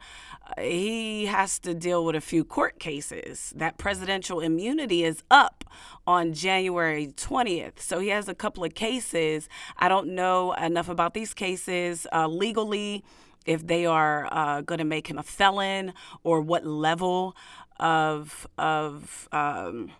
uh, 0.57 0.61
he 0.61 1.25
has 1.25 1.59
to 1.59 1.73
deal 1.73 2.05
with 2.05 2.15
a 2.15 2.21
few 2.21 2.43
court 2.43 2.79
cases. 2.79 3.53
That 3.55 3.77
presidential 3.77 4.39
immunity 4.39 5.03
is 5.03 5.23
up 5.29 5.65
on 6.07 6.33
January 6.33 7.07
20th. 7.07 7.79
So 7.79 7.99
he 7.99 8.09
has 8.09 8.27
a 8.27 8.35
couple 8.35 8.63
of 8.63 8.73
cases. 8.73 9.49
I 9.77 9.89
don't 9.89 10.15
know 10.15 10.53
enough 10.53 10.89
about 10.89 11.13
these 11.13 11.33
cases 11.33 12.07
uh, 12.13 12.27
legally, 12.27 13.03
if 13.45 13.65
they 13.65 13.85
are 13.87 14.27
uh, 14.31 14.61
going 14.61 14.77
to 14.77 14.85
make 14.85 15.07
him 15.07 15.17
a 15.17 15.23
felon 15.23 15.93
or 16.23 16.41
what 16.41 16.65
level 16.65 17.35
of, 17.79 18.47
of, 18.57 19.27
um, 19.31 19.91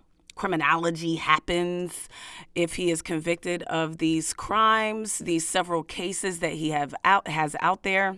criminology 0.42 1.18
happens 1.18 2.10
if 2.56 2.74
he 2.74 2.90
is 2.90 3.04
convicted 3.04 3.62
of 3.64 4.00
these 4.00 4.34
crimes, 4.34 5.20
these 5.20 5.48
several 5.48 5.84
cases 5.84 6.40
that 6.40 6.54
he 6.54 6.72
have 6.72 6.96
out 7.06 7.28
has 7.28 7.56
out 7.62 7.84
there 7.84 8.18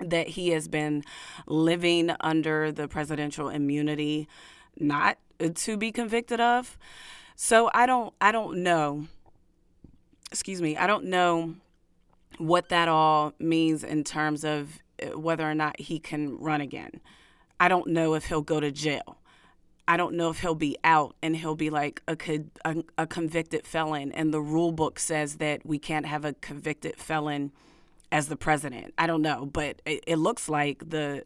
that 0.00 0.26
he 0.26 0.48
has 0.48 0.68
been 0.68 1.04
living 1.46 2.10
under 2.20 2.72
the 2.72 2.88
presidential 2.88 3.50
immunity 3.50 4.26
not 4.80 5.18
to 5.54 5.76
be 5.76 5.92
convicted 5.92 6.40
of. 6.40 6.78
So 7.36 7.70
I 7.74 7.84
don't 7.84 8.14
I 8.22 8.32
don't 8.32 8.62
know. 8.62 9.06
Excuse 10.32 10.62
me. 10.62 10.78
I 10.78 10.86
don't 10.86 11.04
know 11.04 11.56
what 12.38 12.70
that 12.70 12.88
all 12.88 13.34
means 13.38 13.84
in 13.84 14.02
terms 14.02 14.44
of 14.46 14.78
uh, 15.02 15.18
whether 15.18 15.44
or 15.48 15.54
not 15.54 15.78
he 15.78 15.98
can 15.98 16.38
run 16.38 16.62
again. 16.62 17.02
I 17.60 17.68
don't 17.68 17.88
know 17.88 18.14
if 18.14 18.24
he'll 18.24 18.40
go 18.40 18.60
to 18.60 18.72
jail. 18.72 19.18
I 19.86 19.96
don't 19.96 20.14
know 20.14 20.30
if 20.30 20.40
he'll 20.40 20.54
be 20.54 20.78
out 20.82 21.14
and 21.22 21.36
he'll 21.36 21.56
be 21.56 21.70
like 21.70 22.02
a, 22.08 22.16
a, 22.64 22.84
a 22.98 23.06
convicted 23.06 23.66
felon, 23.66 24.12
and 24.12 24.32
the 24.32 24.40
rule 24.40 24.72
book 24.72 24.98
says 24.98 25.36
that 25.36 25.64
we 25.66 25.78
can't 25.78 26.06
have 26.06 26.24
a 26.24 26.32
convicted 26.34 26.96
felon 26.96 27.52
as 28.10 28.28
the 28.28 28.36
president. 28.36 28.94
I 28.96 29.06
don't 29.06 29.22
know, 29.22 29.44
but 29.44 29.82
it, 29.84 30.04
it 30.06 30.16
looks 30.16 30.48
like 30.48 30.88
the 30.90 31.24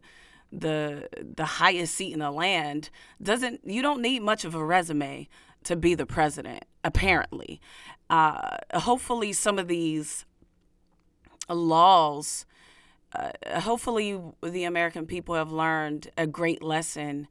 the 0.50 1.08
the 1.36 1.44
highest 1.44 1.94
seat 1.94 2.14
in 2.14 2.20
the 2.20 2.30
land 2.30 2.90
doesn't. 3.22 3.60
You 3.64 3.82
don't 3.82 4.00
need 4.00 4.22
much 4.22 4.44
of 4.44 4.54
a 4.54 4.64
resume 4.64 5.28
to 5.64 5.76
be 5.76 5.94
the 5.94 6.06
president. 6.06 6.64
Apparently, 6.82 7.60
uh, 8.10 8.56
hopefully, 8.74 9.32
some 9.32 9.58
of 9.58 9.68
these 9.68 10.24
laws. 11.48 12.44
Uh, 13.14 13.30
hopefully, 13.60 14.20
the 14.42 14.64
American 14.64 15.06
people 15.06 15.34
have 15.34 15.50
learned 15.50 16.10
a 16.18 16.26
great 16.26 16.62
lesson 16.62 17.26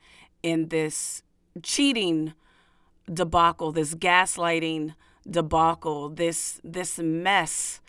in 0.50 0.70
this 0.70 1.24
cheating 1.62 2.34
debacle, 3.12 3.72
this 3.72 3.96
gaslighting 3.96 4.94
debacle, 5.30 6.10
this 6.10 6.60
this 6.64 7.00
mess 7.00 7.82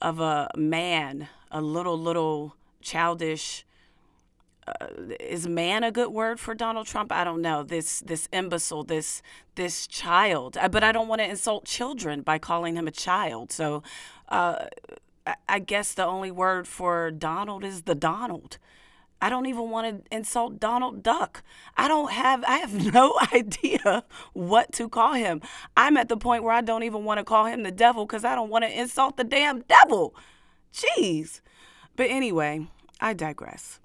of 0.00 0.20
a 0.20 0.50
man, 0.56 1.28
a 1.50 1.60
little 1.60 1.98
little 1.98 2.56
childish. 2.80 3.64
Uh, 4.64 4.86
is 5.18 5.48
man 5.48 5.82
a 5.82 5.90
good 5.90 6.10
word 6.10 6.38
for 6.38 6.54
Donald 6.54 6.86
Trump? 6.86 7.10
I 7.10 7.24
don't 7.24 7.42
know. 7.42 7.62
This 7.62 8.00
this 8.00 8.28
imbecile, 8.32 8.84
this 8.84 9.22
this 9.56 9.86
child. 9.86 10.56
Uh, 10.56 10.68
but 10.68 10.84
I 10.84 10.92
don't 10.92 11.08
want 11.08 11.20
to 11.20 11.28
insult 11.28 11.64
children 11.64 12.22
by 12.22 12.38
calling 12.38 12.76
him 12.76 12.86
a 12.86 12.92
child. 12.92 13.50
So, 13.50 13.82
uh, 14.28 14.66
I 15.48 15.58
guess 15.58 15.94
the 15.94 16.04
only 16.04 16.30
word 16.30 16.66
for 16.68 17.10
Donald 17.10 17.64
is 17.64 17.82
the 17.82 17.94
Donald. 17.94 18.58
I 19.22 19.30
don't 19.30 19.46
even 19.46 19.70
want 19.70 20.04
to 20.04 20.14
insult 20.14 20.58
Donald 20.58 21.04
Duck. 21.04 21.44
I 21.76 21.86
don't 21.86 22.10
have 22.10 22.42
I 22.44 22.56
have 22.56 22.92
no 22.92 23.16
idea 23.32 24.04
what 24.32 24.72
to 24.72 24.88
call 24.88 25.14
him. 25.14 25.40
I'm 25.76 25.96
at 25.96 26.08
the 26.08 26.16
point 26.16 26.42
where 26.42 26.52
I 26.52 26.60
don't 26.60 26.82
even 26.82 27.04
want 27.04 27.18
to 27.18 27.24
call 27.24 27.46
him 27.46 27.62
the 27.62 27.70
devil 27.70 28.04
cuz 28.04 28.24
I 28.24 28.34
don't 28.34 28.50
want 28.50 28.64
to 28.64 28.78
insult 28.78 29.16
the 29.16 29.24
damn 29.24 29.60
devil. 29.60 30.14
Jeez. 30.74 31.40
But 31.94 32.10
anyway, 32.10 32.66
I 33.00 33.12
digress. 33.14 33.78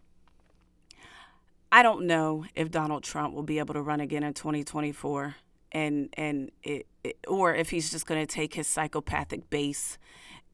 I 1.72 1.84
don't 1.84 2.08
know 2.08 2.46
if 2.56 2.72
Donald 2.72 3.03
Trump 3.03 3.36
will 3.36 3.44
be 3.44 3.60
able 3.60 3.75
to 3.75 3.82
run 3.82 4.00
again 4.00 4.24
in 4.24 4.34
2024 4.34 5.36
and 5.72 6.10
and 6.13 6.51
it, 6.63 6.88
it 7.03 7.17
or 7.27 7.53
if 7.53 7.70
he's 7.70 7.91
just 7.91 8.08
going 8.08 8.25
to 8.25 8.25
take 8.25 8.56
his 8.56 8.65
psychopathic 8.65 9.51
base 9.51 10.00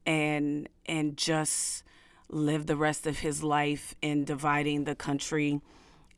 and 0.06 0.68
and 0.88 1.16
just 1.16 1.84
live 2.30 2.66
the 2.66 2.76
rest 2.76 3.08
of 3.08 3.20
his 3.20 3.44
life 3.44 3.96
in 4.02 4.24
dividing 4.24 4.84
the 4.84 4.96
country 4.96 5.62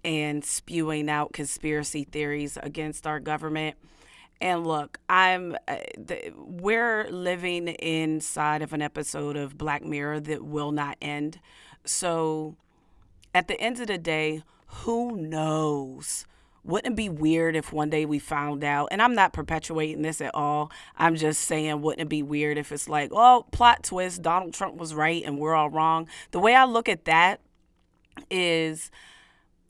and 0.04 0.46
spewing 0.46 1.10
out 1.10 1.34
conspiracy 1.34 2.04
theories 2.04 2.58
against 2.62 3.08
our 3.08 3.20
government. 3.20 3.76
And 4.40 4.68
look, 4.68 5.00
I'm 5.10 5.56
uh, 5.68 5.78
we're 6.36 7.10
living 7.10 7.70
inside 7.70 8.62
of 8.62 8.74
an 8.74 8.82
episode 8.82 9.38
of 9.38 9.58
Black 9.58 9.84
Mirror 9.84 10.20
that 10.22 10.44
will 10.44 10.72
not 10.72 10.98
end. 11.02 11.40
So 11.86 12.56
at 13.34 13.48
the 13.48 13.60
end 13.60 13.80
of 13.80 13.88
the 13.88 13.98
day, 13.98 14.44
who 14.68 15.16
knows 15.16 16.26
wouldn't 16.66 16.94
it 16.94 16.96
be 16.96 17.10
weird 17.10 17.56
if 17.56 17.72
one 17.72 17.90
day 17.90 18.06
we 18.06 18.18
found 18.18 18.64
out? 18.64 18.88
And 18.92 19.02
I'm 19.02 19.14
not 19.14 19.34
perpetuating 19.34 20.02
this 20.02 20.20
at 20.20 20.34
all. 20.34 20.72
I'm 20.98 21.16
just 21.16 21.42
saying, 21.42 21.82
wouldn't 21.82 22.02
it 22.02 22.10
be 22.10 22.24
weird 22.24 22.58
if 22.58 22.72
it's 22.72 22.90
like, 22.90 23.12
oh, 23.14 23.46
plot 23.52 23.84
twist, 23.84 24.24
Donald 24.24 24.54
Trump 24.54 24.76
was 24.76 24.94
right 24.94 25.24
and 25.24 25.38
we're 25.38 25.54
all 25.54 25.70
wrong? 25.70 26.08
The 26.32 26.40
way 26.40 26.56
I 26.56 26.66
look 26.66 26.90
at 26.90 27.06
that 27.06 27.40
is 28.32 28.90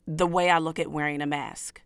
the 0.06 0.26
way 0.26 0.48
I 0.48 0.58
look 0.58 0.78
at 0.78 0.90
wearing 0.90 1.20
a 1.20 1.26
mask. 1.26 1.82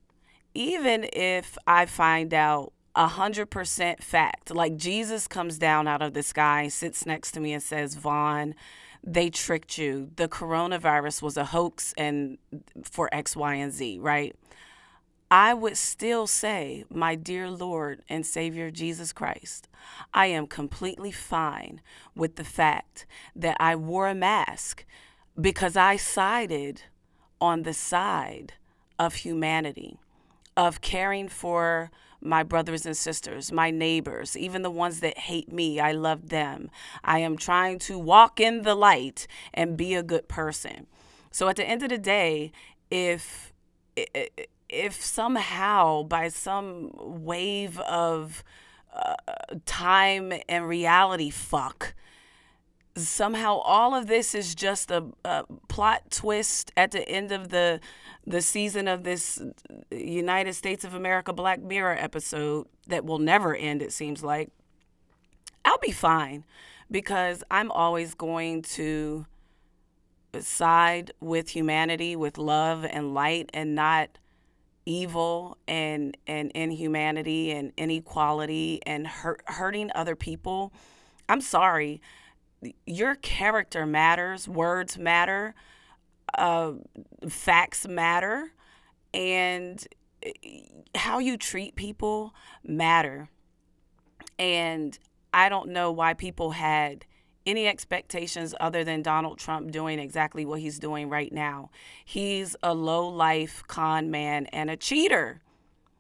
Even 0.54 1.08
if 1.12 1.58
I 1.66 1.86
find 1.86 2.32
out 2.32 2.72
a 2.94 3.08
hundred 3.08 3.46
percent 3.46 4.02
fact, 4.02 4.54
like 4.54 4.76
Jesus 4.76 5.26
comes 5.26 5.58
down 5.58 5.88
out 5.88 6.02
of 6.02 6.14
the 6.14 6.22
sky, 6.22 6.68
sits 6.68 7.04
next 7.04 7.32
to 7.32 7.40
me, 7.40 7.52
and 7.52 7.62
says, 7.62 7.94
Vaughn, 7.94 8.54
they 9.02 9.30
tricked 9.30 9.78
you. 9.78 10.10
The 10.16 10.28
coronavirus 10.28 11.22
was 11.22 11.36
a 11.36 11.46
hoax 11.46 11.94
and 11.96 12.38
for 12.84 13.08
X, 13.12 13.34
Y, 13.34 13.54
and 13.54 13.72
Z, 13.72 13.98
right? 14.00 14.36
I 15.30 15.54
would 15.54 15.76
still 15.76 16.26
say, 16.26 16.84
My 16.90 17.14
dear 17.14 17.48
Lord 17.48 18.02
and 18.08 18.26
Savior 18.26 18.70
Jesus 18.70 19.12
Christ, 19.12 19.68
I 20.12 20.26
am 20.26 20.48
completely 20.48 21.12
fine 21.12 21.80
with 22.16 22.36
the 22.36 22.44
fact 22.44 23.06
that 23.36 23.56
I 23.60 23.76
wore 23.76 24.08
a 24.08 24.14
mask 24.14 24.84
because 25.40 25.76
I 25.76 25.96
sided 25.96 26.82
on 27.40 27.62
the 27.62 27.72
side 27.72 28.54
of 28.98 29.14
humanity, 29.14 29.98
of 30.56 30.80
caring 30.80 31.28
for 31.28 31.90
my 32.20 32.42
brothers 32.42 32.84
and 32.84 32.96
sisters, 32.96 33.50
my 33.52 33.70
neighbors, 33.70 34.36
even 34.36 34.62
the 34.62 34.70
ones 34.70 35.00
that 35.00 35.16
hate 35.16 35.50
me. 35.50 35.80
I 35.80 35.92
love 35.92 36.28
them. 36.28 36.70
I 37.04 37.20
am 37.20 37.36
trying 37.36 37.78
to 37.80 37.98
walk 37.98 38.40
in 38.40 38.62
the 38.62 38.74
light 38.74 39.26
and 39.54 39.76
be 39.76 39.94
a 39.94 40.02
good 40.02 40.28
person. 40.28 40.86
So 41.30 41.48
at 41.48 41.56
the 41.56 41.64
end 41.64 41.82
of 41.82 41.88
the 41.88 41.98
day, 41.98 42.52
if 42.90 43.52
if 44.70 45.02
somehow 45.02 46.02
by 46.04 46.28
some 46.28 46.90
wave 46.94 47.78
of 47.80 48.44
uh, 48.94 49.14
time 49.66 50.32
and 50.48 50.68
reality 50.68 51.30
fuck 51.30 51.94
somehow 52.96 53.58
all 53.58 53.94
of 53.94 54.06
this 54.06 54.34
is 54.34 54.54
just 54.54 54.90
a, 54.90 55.04
a, 55.24 55.44
plot 55.68 56.02
twist 56.10 56.72
at 56.76 56.90
the 56.90 57.08
end 57.08 57.32
of 57.32 57.48
the 57.50 57.80
the 58.26 58.42
season 58.42 58.86
of 58.86 59.02
this 59.02 59.40
United 59.90 60.52
States 60.52 60.84
of 60.84 60.94
America 60.94 61.32
Black 61.32 61.62
Mirror 61.62 61.96
episode 61.98 62.66
that 62.86 63.04
will 63.04 63.18
never 63.18 63.54
end 63.54 63.82
it 63.82 63.92
seems 63.92 64.22
like 64.22 64.50
I'll 65.64 65.78
be 65.78 65.92
fine 65.92 66.44
because 66.90 67.42
I'm 67.50 67.70
always 67.70 68.14
going 68.14 68.62
to 68.62 69.26
side 70.38 71.12
with 71.20 71.48
humanity 71.48 72.14
with 72.14 72.38
love 72.38 72.84
and 72.84 73.14
light 73.14 73.50
and 73.52 73.74
not 73.74 74.18
evil 74.90 75.56
and 75.68 76.16
and 76.26 76.50
inhumanity 76.52 77.52
and 77.52 77.72
inequality 77.76 78.80
and 78.84 79.06
hurt, 79.06 79.42
hurting 79.46 79.90
other 79.94 80.16
people 80.16 80.72
i'm 81.28 81.40
sorry. 81.40 82.02
Your 82.84 83.14
character 83.14 83.86
matters 83.86 84.46
words 84.48 84.98
matter 84.98 85.54
uh, 86.36 86.72
facts 87.28 87.86
matter 87.88 88.52
and 89.12 89.86
eh, 90.22 90.32
how 90.94 91.18
you 91.18 91.36
treat 91.36 91.74
people 91.76 92.34
matter. 92.64 93.28
And 94.38 94.98
I 95.32 95.48
don't 95.48 95.70
know 95.70 95.92
why 95.92 96.14
people 96.14 96.52
had 96.52 97.06
any 97.46 97.66
expectations 97.66 98.54
other 98.60 98.84
than 98.84 99.02
Donald 99.02 99.38
Trump 99.38 99.70
doing 99.70 99.98
exactly 99.98 100.44
what 100.44 100.60
he's 100.60 100.78
doing 100.78 101.08
right 101.08 101.32
now. 101.32 101.70
He's 102.04 102.56
a 102.62 102.74
low 102.74 103.08
life 103.08 103.62
con 103.66 104.10
man 104.10 104.46
and 104.46 104.70
a 104.70 104.76
cheater. 104.76 105.40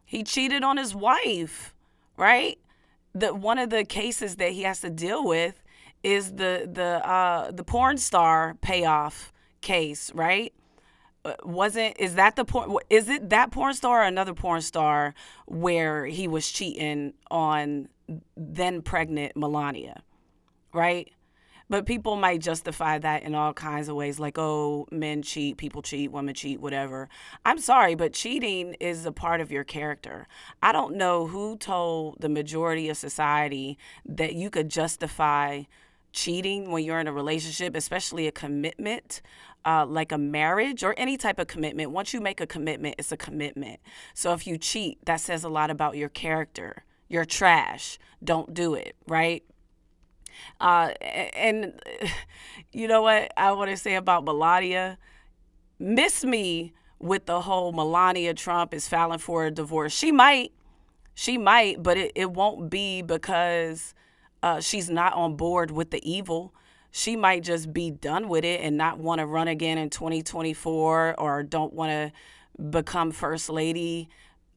He 0.04 0.22
cheated 0.22 0.62
on 0.62 0.76
his 0.76 0.94
wife, 0.94 1.74
right? 2.16 2.58
The 3.14 3.34
one 3.34 3.58
of 3.58 3.70
the 3.70 3.84
cases 3.84 4.36
that 4.36 4.52
he 4.52 4.62
has 4.62 4.80
to 4.80 4.90
deal 4.90 5.24
with 5.26 5.62
is 6.02 6.32
the 6.32 6.68
the 6.70 7.06
uh, 7.06 7.50
the 7.50 7.64
porn 7.64 7.98
star 7.98 8.56
payoff 8.60 9.32
case, 9.60 10.10
right? 10.14 10.52
Uh, 11.24 11.34
wasn't 11.44 11.98
is 11.98 12.14
that 12.14 12.36
the 12.36 12.44
porn 12.44 12.76
is 12.88 13.08
it 13.08 13.28
that 13.30 13.50
porn 13.50 13.74
star 13.74 14.00
or 14.00 14.04
another 14.04 14.32
porn 14.32 14.62
star 14.62 15.14
where 15.46 16.06
he 16.06 16.26
was 16.26 16.50
cheating 16.50 17.12
on 17.30 17.88
then 18.36 18.82
pregnant 18.82 19.36
Melania, 19.36 20.02
right? 20.72 21.10
But 21.70 21.86
people 21.86 22.16
might 22.16 22.40
justify 22.40 22.98
that 22.98 23.22
in 23.22 23.36
all 23.36 23.54
kinds 23.54 23.88
of 23.88 23.94
ways, 23.94 24.18
like, 24.18 24.36
oh, 24.38 24.88
men 24.90 25.22
cheat, 25.22 25.56
people 25.56 25.82
cheat, 25.82 26.10
women 26.10 26.34
cheat, 26.34 26.60
whatever. 26.60 27.08
I'm 27.44 27.58
sorry, 27.58 27.94
but 27.94 28.12
cheating 28.12 28.74
is 28.80 29.06
a 29.06 29.12
part 29.12 29.40
of 29.40 29.52
your 29.52 29.62
character. 29.62 30.26
I 30.60 30.72
don't 30.72 30.96
know 30.96 31.28
who 31.28 31.56
told 31.56 32.16
the 32.20 32.28
majority 32.28 32.88
of 32.88 32.96
society 32.96 33.78
that 34.04 34.34
you 34.34 34.50
could 34.50 34.68
justify 34.68 35.62
cheating 36.12 36.72
when 36.72 36.82
you're 36.82 36.98
in 36.98 37.06
a 37.06 37.12
relationship, 37.12 37.76
especially 37.76 38.26
a 38.26 38.32
commitment. 38.32 39.22
Uh, 39.62 39.84
like 39.84 40.10
a 40.10 40.16
marriage 40.16 40.82
or 40.82 40.94
any 40.96 41.18
type 41.18 41.38
of 41.38 41.46
commitment, 41.46 41.90
once 41.90 42.14
you 42.14 42.20
make 42.22 42.40
a 42.40 42.46
commitment, 42.46 42.94
it's 42.98 43.12
a 43.12 43.16
commitment. 43.16 43.78
So 44.14 44.32
if 44.32 44.46
you 44.46 44.56
cheat, 44.56 45.04
that 45.04 45.20
says 45.20 45.44
a 45.44 45.50
lot 45.50 45.70
about 45.70 45.98
your 45.98 46.08
character. 46.08 46.82
You're 47.10 47.26
trash. 47.26 47.98
Don't 48.24 48.54
do 48.54 48.72
it, 48.72 48.96
right? 49.06 49.44
Uh, 50.60 50.92
and 51.34 51.80
you 52.72 52.88
know 52.88 53.02
what 53.02 53.32
I 53.36 53.52
want 53.52 53.70
to 53.70 53.76
say 53.76 53.94
about 53.94 54.24
Melania? 54.24 54.98
Miss 55.78 56.24
me 56.24 56.74
with 56.98 57.26
the 57.26 57.40
whole 57.40 57.72
Melania 57.72 58.34
Trump 58.34 58.74
is 58.74 58.86
filing 58.86 59.18
for 59.18 59.46
a 59.46 59.50
divorce. 59.50 59.92
She 59.92 60.12
might, 60.12 60.52
she 61.14 61.38
might, 61.38 61.82
but 61.82 61.96
it, 61.96 62.12
it 62.14 62.30
won't 62.30 62.70
be 62.70 63.02
because 63.02 63.94
uh, 64.42 64.60
she's 64.60 64.90
not 64.90 65.14
on 65.14 65.36
board 65.36 65.70
with 65.70 65.90
the 65.90 66.10
evil. 66.10 66.54
She 66.90 67.16
might 67.16 67.42
just 67.42 67.72
be 67.72 67.90
done 67.90 68.28
with 68.28 68.44
it 68.44 68.60
and 68.60 68.76
not 68.76 68.98
want 68.98 69.20
to 69.20 69.26
run 69.26 69.48
again 69.48 69.78
in 69.78 69.90
2024 69.90 71.14
or 71.18 71.42
don't 71.42 71.72
want 71.72 71.90
to 71.90 72.12
become 72.62 73.10
first 73.10 73.48
lady 73.48 74.08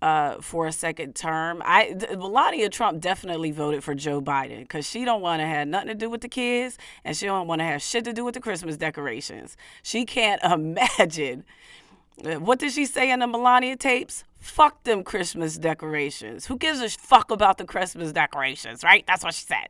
uh, 0.03 0.41
for 0.41 0.67
a 0.67 0.71
second 0.73 1.15
term. 1.15 1.61
I 1.63 1.95
Melania 2.11 2.69
Trump 2.69 2.99
definitely 2.99 3.51
voted 3.51 3.85
for 3.85 3.95
Joe 3.95 4.21
Biden 4.21 4.59
because 4.59 4.85
she 4.85 5.05
don't 5.05 5.21
want 5.21 5.39
to 5.39 5.45
have 5.45 5.65
nothing 5.65 5.87
to 5.87 5.95
do 5.95 6.09
with 6.09 6.19
the 6.19 6.27
kids 6.27 6.77
and 7.05 7.15
she 7.15 7.25
don't 7.25 7.47
want 7.47 7.59
to 7.59 7.63
have 7.63 7.81
shit 7.81 8.03
to 8.03 8.11
do 8.11 8.25
with 8.25 8.33
the 8.33 8.41
Christmas 8.41 8.75
decorations. 8.75 9.55
She 9.81 10.03
can't 10.03 10.43
imagine. 10.43 11.45
Uh, 12.21 12.33
what 12.33 12.59
did 12.59 12.73
she 12.73 12.85
say 12.85 13.11
in 13.11 13.19
the 13.19 13.27
Melania 13.27 13.77
tapes? 13.77 14.25
Fuck 14.41 14.83
them 14.83 15.05
Christmas 15.05 15.57
decorations. 15.57 16.47
Who 16.47 16.57
gives 16.57 16.81
a 16.81 16.89
fuck 16.89 17.31
about 17.31 17.57
the 17.57 17.63
Christmas 17.63 18.11
decorations, 18.11 18.83
right? 18.83 19.05
That's 19.07 19.23
what 19.23 19.33
she 19.33 19.45
said. 19.45 19.69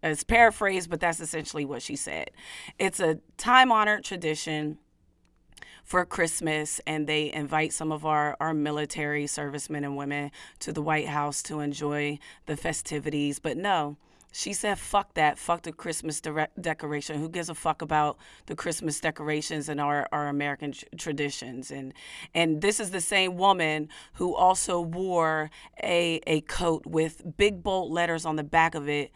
It's 0.00 0.22
paraphrased, 0.22 0.88
but 0.88 1.00
that's 1.00 1.18
essentially 1.18 1.64
what 1.64 1.82
she 1.82 1.96
said. 1.96 2.30
It's 2.78 3.00
a 3.00 3.18
time 3.36 3.72
honored 3.72 4.04
tradition 4.04 4.78
for 5.84 6.04
Christmas, 6.04 6.80
and 6.86 7.06
they 7.06 7.32
invite 7.32 7.72
some 7.72 7.92
of 7.92 8.04
our, 8.06 8.36
our 8.40 8.54
military 8.54 9.26
servicemen 9.26 9.84
and 9.84 9.96
women 9.96 10.30
to 10.60 10.72
the 10.72 10.82
White 10.82 11.08
House 11.08 11.42
to 11.44 11.60
enjoy 11.60 12.18
the 12.46 12.56
festivities. 12.56 13.38
But 13.38 13.56
no, 13.56 13.96
she 14.32 14.52
said, 14.52 14.78
fuck 14.78 15.14
that. 15.14 15.38
Fuck 15.38 15.62
the 15.62 15.72
Christmas 15.72 16.20
de- 16.20 16.48
decoration. 16.60 17.18
Who 17.18 17.28
gives 17.28 17.48
a 17.48 17.54
fuck 17.54 17.82
about 17.82 18.16
the 18.46 18.54
Christmas 18.54 19.00
decorations 19.00 19.68
and 19.68 19.80
our, 19.80 20.06
our 20.12 20.28
American 20.28 20.72
tr- 20.72 20.84
traditions? 20.96 21.70
And 21.70 21.92
and 22.34 22.60
this 22.60 22.78
is 22.78 22.90
the 22.90 23.00
same 23.00 23.36
woman 23.36 23.88
who 24.14 24.34
also 24.34 24.80
wore 24.80 25.50
a, 25.82 26.20
a 26.26 26.42
coat 26.42 26.86
with 26.86 27.22
big 27.36 27.62
bold 27.62 27.90
letters 27.90 28.24
on 28.24 28.36
the 28.36 28.44
back 28.44 28.74
of 28.74 28.88
it 28.88 29.10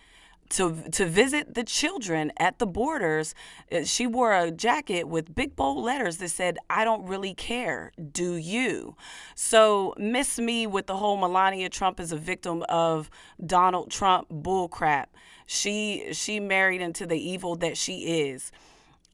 to 0.55 0.85
to 0.93 1.07
visit 1.07 1.55
the 1.55 1.65
children 1.65 2.33
at 2.37 2.59
the 2.59 2.67
borders. 2.67 3.35
Uh, 3.71 3.85
she 3.85 4.07
wore 4.07 4.33
a 4.33 4.51
jacket 4.51 5.09
with 5.09 5.35
big 5.35 5.57
bold 5.57 5.85
letters 5.85 6.19
that 6.19 6.31
said, 6.31 6.59
"I 6.71 6.85
don't 6.85 7.07
really 7.07 7.35
care. 7.35 7.93
Do 8.13 8.37
you?" 8.37 8.97
So 9.35 9.95
miss 9.99 10.39
me 10.39 10.67
with 10.67 10.87
the 10.87 10.97
whole 10.97 11.17
Melania 11.17 11.69
Trump 11.69 12.01
is 12.01 12.13
a 12.13 12.17
victim 12.17 12.65
of 12.69 13.11
Donald 13.45 13.91
Trump 13.91 14.29
bullcrap. 14.31 15.07
She 15.47 16.09
she 16.13 16.41
married 16.41 16.81
into 16.81 17.07
the 17.07 17.19
evil 17.19 17.57
that 17.57 17.77
she 17.77 18.29
is. 18.31 18.53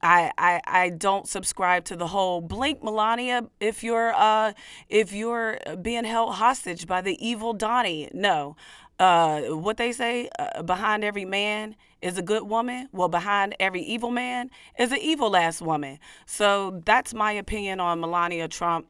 I, 0.02 0.32
I 0.38 0.60
I 0.64 0.88
don't 0.90 1.28
subscribe 1.28 1.84
to 1.86 1.96
the 1.96 2.06
whole 2.06 2.40
blink 2.40 2.82
Melania 2.82 3.48
if 3.60 3.84
you're 3.84 4.14
uh 4.14 4.52
if 4.88 5.12
you're 5.12 5.58
being 5.82 6.04
held 6.04 6.34
hostage 6.34 6.86
by 6.86 7.00
the 7.02 7.16
evil 7.26 7.52
Donnie. 7.52 8.08
No 8.14 8.56
uh, 9.00 9.40
what 9.56 9.78
they 9.78 9.92
say 9.92 10.28
uh, 10.38 10.62
behind 10.62 11.02
every 11.02 11.24
man 11.24 11.74
is 12.02 12.18
a 12.18 12.22
good 12.22 12.42
woman. 12.42 12.86
Well, 12.92 13.08
behind 13.08 13.56
every 13.58 13.82
evil 13.82 14.10
man 14.10 14.50
is 14.78 14.92
an 14.92 14.98
evil 14.98 15.34
ass 15.34 15.62
woman. 15.62 15.98
So 16.26 16.82
that's 16.84 17.14
my 17.14 17.32
opinion 17.32 17.80
on 17.80 17.98
Melania 18.00 18.46
Trump. 18.46 18.86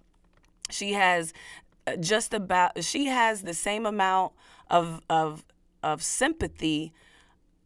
She 0.68 0.94
has 0.94 1.32
uh, 1.86 1.94
just 1.96 2.34
about 2.34 2.82
she 2.82 3.06
has 3.06 3.42
the 3.42 3.54
same 3.54 3.86
amount 3.86 4.32
of 4.68 5.00
of 5.08 5.44
of 5.82 6.02
sympathy 6.02 6.92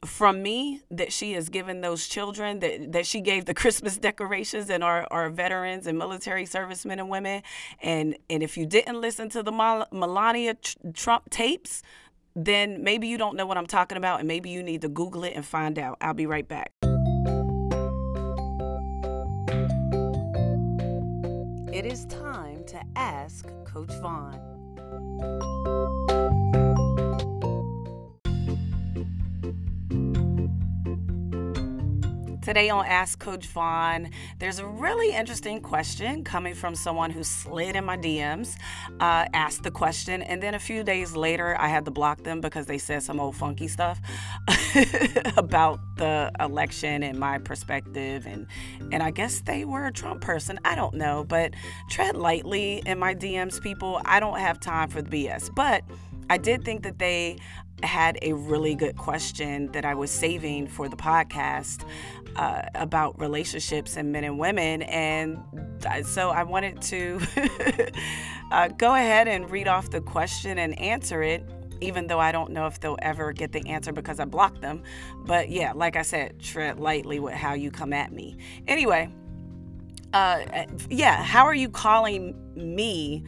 from 0.05 0.43
me 0.43 0.83
that 0.91 1.13
she 1.13 1.33
has 1.33 1.49
given 1.49 1.81
those 1.81 2.07
children 2.07 2.59
that, 2.61 2.93
that 2.93 3.07
she 3.07 3.21
gave 3.21 3.47
the 3.47 3.55
christmas 3.63 3.97
decorations 3.97 4.69
and 4.69 4.85
our, 4.85 5.07
our 5.11 5.31
veterans 5.31 5.87
and 5.87 5.97
military 5.99 6.45
servicemen 6.45 6.99
and 6.99 7.09
women 7.09 7.43
and 7.83 8.17
and 8.29 8.43
if 8.43 8.57
you 8.57 8.67
didn't 8.67 9.01
listen 9.01 9.29
to 9.31 9.43
the 9.43 9.51
melania 9.93 10.55
trump 10.93 11.31
tapes 11.31 11.83
then 12.35 12.83
maybe 12.83 13.07
you 13.07 13.17
don't 13.17 13.37
know 13.37 13.47
what 13.47 13.57
I'm 13.57 13.67
talking 13.67 13.97
about 13.97 14.19
and 14.19 14.29
maybe 14.29 14.51
you 14.51 14.63
need 14.63 14.83
to 14.83 14.89
Google 14.89 15.25
it 15.25 15.35
and 15.35 15.45
find 15.45 15.79
out. 15.79 15.99
I'll 16.01 16.15
be 16.15 16.27
right 16.27 16.47
back. 16.47 16.73
It 21.73 21.87
is 21.87 22.05
time 22.07 22.65
to 22.67 22.81
ask 22.97 23.47
Coach 23.65 23.93
Vaughn. 24.01 24.41
Today 32.45 32.69
on 32.69 32.85
Ask 32.85 33.21
Coach 33.21 33.47
Vaughn, 33.47 34.11
there's 34.39 34.59
a 34.59 34.67
really 34.67 35.17
interesting 35.17 35.63
question 35.63 36.25
coming 36.25 36.53
from 36.53 36.75
someone 36.75 37.11
who 37.11 37.25
slid 37.25 37.75
in 37.75 37.87
my 37.87 37.97
DMs, 37.97 38.59
uh, 39.01 39.25
asked 39.33 39.63
the 39.63 39.71
question, 39.71 40.21
and 40.21 40.43
then 40.43 40.53
a 40.53 40.59
few 40.59 40.85
days 40.85 41.17
later, 41.17 41.57
I 41.59 41.69
had 41.69 41.87
to 41.87 41.91
block 41.91 42.23
them 42.23 42.43
because 42.43 42.67
they 42.67 42.77
said 42.77 43.03
some 43.03 43.19
old 43.19 43.35
funky 43.35 43.67
stuff 43.67 43.99
about 45.39 45.81
the 45.97 46.31
election 46.39 47.03
and 47.03 47.19
my 47.19 47.39
perspective, 47.39 48.27
and 48.27 48.47
and 48.93 49.03
I 49.03 49.11
guess 49.11 49.41
they 49.41 49.65
were 49.65 49.87
a 49.87 49.93
Trump 49.93 50.21
person. 50.21 50.61
I 50.67 50.75
don't 50.75 50.97
know, 50.97 51.25
but 51.25 51.55
tread 51.89 52.15
lightly 52.15 52.83
in 52.85 52.99
my 52.99 53.15
DMs, 53.15 53.59
people. 53.59 54.03
I 54.05 54.21
don't 54.21 54.39
have 54.39 54.61
time 54.61 54.91
for 54.91 55.01
the 55.01 55.09
BS, 55.09 55.49
but. 55.55 55.83
I 56.31 56.39
did 56.39 56.65
think 56.65 56.85
that 56.85 56.99
they 56.99 57.37
had 57.83 58.19
a 58.23 58.33
really 58.33 58.75
good 58.75 58.97
question 58.97 59.71
that 59.73 59.85
I 59.85 59.95
was 59.95 60.11
saving 60.11 60.69
for 60.69 60.89
the 60.89 60.97
podcast 60.97 61.85
uh, 62.37 62.63
about 62.75 63.19
relationships 63.21 63.97
and 63.97 64.13
men 64.13 64.25
and 64.25 64.39
women. 64.39 64.83
And 64.83 65.39
so 66.05 66.31
I 66.31 66.43
wanted 66.43 66.81
to 66.83 67.21
uh, 68.51 68.69
go 68.69 68.95
ahead 68.95 69.29
and 69.29 69.51
read 69.51 69.69
off 69.69 69.91
the 69.91 70.01
question 70.01 70.59
and 70.59 70.79
answer 70.79 71.23
it. 71.23 71.45
Even 71.81 72.07
though 72.07 72.21
I 72.21 72.33
don't 72.33 72.53
know 72.53 72.67
if 72.67 72.81
they'll 72.81 72.99
ever 73.03 73.33
get 73.33 73.53
the 73.53 73.67
answer 73.69 73.93
because 73.93 74.21
I 74.21 74.25
blocked 74.25 74.63
them. 74.63 74.83
But 75.27 75.51
yeah, 75.51 75.73
like 75.73 75.97
I 75.97 76.03
said, 76.03 76.41
tread 76.41 76.79
lightly 76.79 77.19
with 77.19 77.35
how 77.35 77.55
you 77.55 77.71
come 77.71 77.93
at 77.93 78.13
me. 78.13 78.37
Anyway, 78.67 79.13
uh, 80.13 80.65
yeah, 80.89 81.23
how 81.23 81.45
are 81.45 81.55
you 81.55 81.69
calling 81.69 82.35
me 82.55 83.25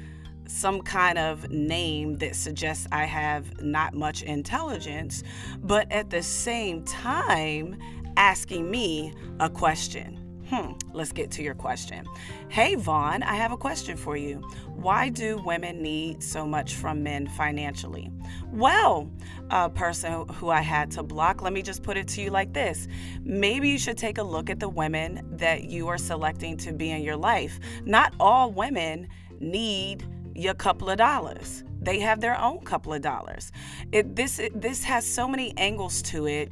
some 0.48 0.80
kind 0.82 1.18
of 1.18 1.50
name 1.50 2.16
that 2.16 2.36
suggests 2.36 2.86
I 2.92 3.04
have 3.04 3.60
not 3.62 3.94
much 3.94 4.22
intelligence, 4.22 5.22
but 5.58 5.90
at 5.90 6.10
the 6.10 6.22
same 6.22 6.84
time 6.84 7.78
asking 8.16 8.70
me 8.70 9.12
a 9.40 9.48
question. 9.50 10.22
Hmm, 10.48 10.72
let's 10.92 11.10
get 11.10 11.32
to 11.32 11.42
your 11.42 11.56
question. 11.56 12.06
Hey, 12.48 12.76
Vaughn, 12.76 13.24
I 13.24 13.34
have 13.34 13.50
a 13.50 13.56
question 13.56 13.96
for 13.96 14.16
you. 14.16 14.36
Why 14.76 15.08
do 15.08 15.38
women 15.38 15.82
need 15.82 16.22
so 16.22 16.46
much 16.46 16.76
from 16.76 17.02
men 17.02 17.26
financially? 17.26 18.12
Well, 18.52 19.10
a 19.50 19.68
person 19.68 20.28
who 20.34 20.50
I 20.50 20.60
had 20.60 20.92
to 20.92 21.02
block, 21.02 21.42
let 21.42 21.52
me 21.52 21.62
just 21.62 21.82
put 21.82 21.96
it 21.96 22.06
to 22.08 22.22
you 22.22 22.30
like 22.30 22.52
this. 22.52 22.86
Maybe 23.24 23.70
you 23.70 23.78
should 23.78 23.98
take 23.98 24.18
a 24.18 24.22
look 24.22 24.48
at 24.48 24.60
the 24.60 24.68
women 24.68 25.26
that 25.32 25.64
you 25.64 25.88
are 25.88 25.98
selecting 25.98 26.56
to 26.58 26.72
be 26.72 26.92
in 26.92 27.02
your 27.02 27.16
life. 27.16 27.58
Not 27.84 28.14
all 28.20 28.52
women 28.52 29.08
need 29.40 30.06
your 30.36 30.54
couple 30.54 30.88
of 30.90 30.98
dollars. 30.98 31.64
they 31.86 32.00
have 32.00 32.20
their 32.20 32.38
own 32.40 32.58
couple 32.60 32.92
of 32.92 33.00
dollars. 33.00 33.52
It, 33.92 34.16
this 34.16 34.40
this 34.54 34.82
has 34.84 35.06
so 35.06 35.28
many 35.28 35.56
angles 35.56 36.02
to 36.02 36.26
it 36.26 36.50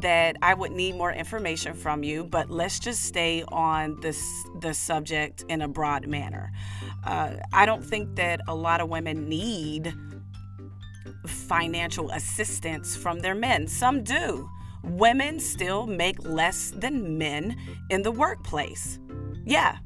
that 0.00 0.36
I 0.40 0.54
would 0.54 0.72
need 0.72 0.96
more 0.96 1.12
information 1.12 1.74
from 1.74 2.02
you, 2.02 2.24
but 2.24 2.48
let's 2.50 2.78
just 2.78 3.04
stay 3.04 3.44
on 3.48 4.00
this 4.00 4.22
the 4.60 4.72
subject 4.72 5.44
in 5.48 5.60
a 5.60 5.68
broad 5.68 6.06
manner. 6.06 6.50
Uh, 7.04 7.34
I 7.52 7.66
don't 7.66 7.84
think 7.84 8.16
that 8.16 8.40
a 8.48 8.54
lot 8.54 8.80
of 8.80 8.88
women 8.88 9.28
need 9.28 9.94
financial 11.26 12.10
assistance 12.10 12.96
from 12.96 13.20
their 13.20 13.34
men. 13.34 13.68
Some 13.68 14.02
do. 14.02 14.48
Women 14.82 15.38
still 15.38 15.86
make 15.86 16.24
less 16.24 16.70
than 16.70 17.18
men 17.18 17.56
in 17.90 18.02
the 18.02 18.10
workplace. 18.10 18.98
Yeah, 19.44 19.76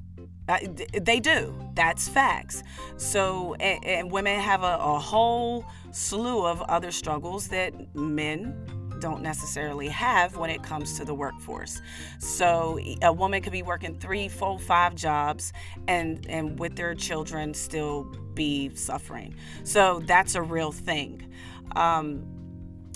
they 1.03 1.21
do. 1.21 1.55
That's 1.75 2.09
facts. 2.09 2.63
So, 2.97 3.55
and, 3.55 3.85
and 3.85 4.11
women 4.11 4.39
have 4.41 4.63
a, 4.63 4.79
a 4.81 4.99
whole 4.99 5.67
slew 5.91 6.47
of 6.47 6.63
other 6.63 6.91
struggles 6.91 7.49
that 7.49 7.95
men 7.95 8.55
don't 9.01 9.23
necessarily 9.23 9.89
have 9.89 10.37
when 10.37 10.51
it 10.51 10.63
comes 10.63 10.97
to 10.99 11.05
the 11.05 11.15
workforce. 11.15 11.81
So 12.19 12.79
a 13.03 13.13
woman 13.13 13.43
could 13.43 13.53
be 13.53 13.63
working 13.63 13.95
three, 13.99 14.29
four, 14.29 14.59
five 14.59 14.95
jobs 14.95 15.53
and 15.89 16.27
and 16.29 16.59
with 16.59 16.77
their 16.77 16.95
children 16.95 17.55
still 17.55 18.05
be 18.35 18.75
suffering. 18.75 19.35
So 19.65 20.03
that's 20.07 20.35
a 20.35 20.43
real 20.43 20.73
thing. 20.73 21.31
Um, 21.75 22.25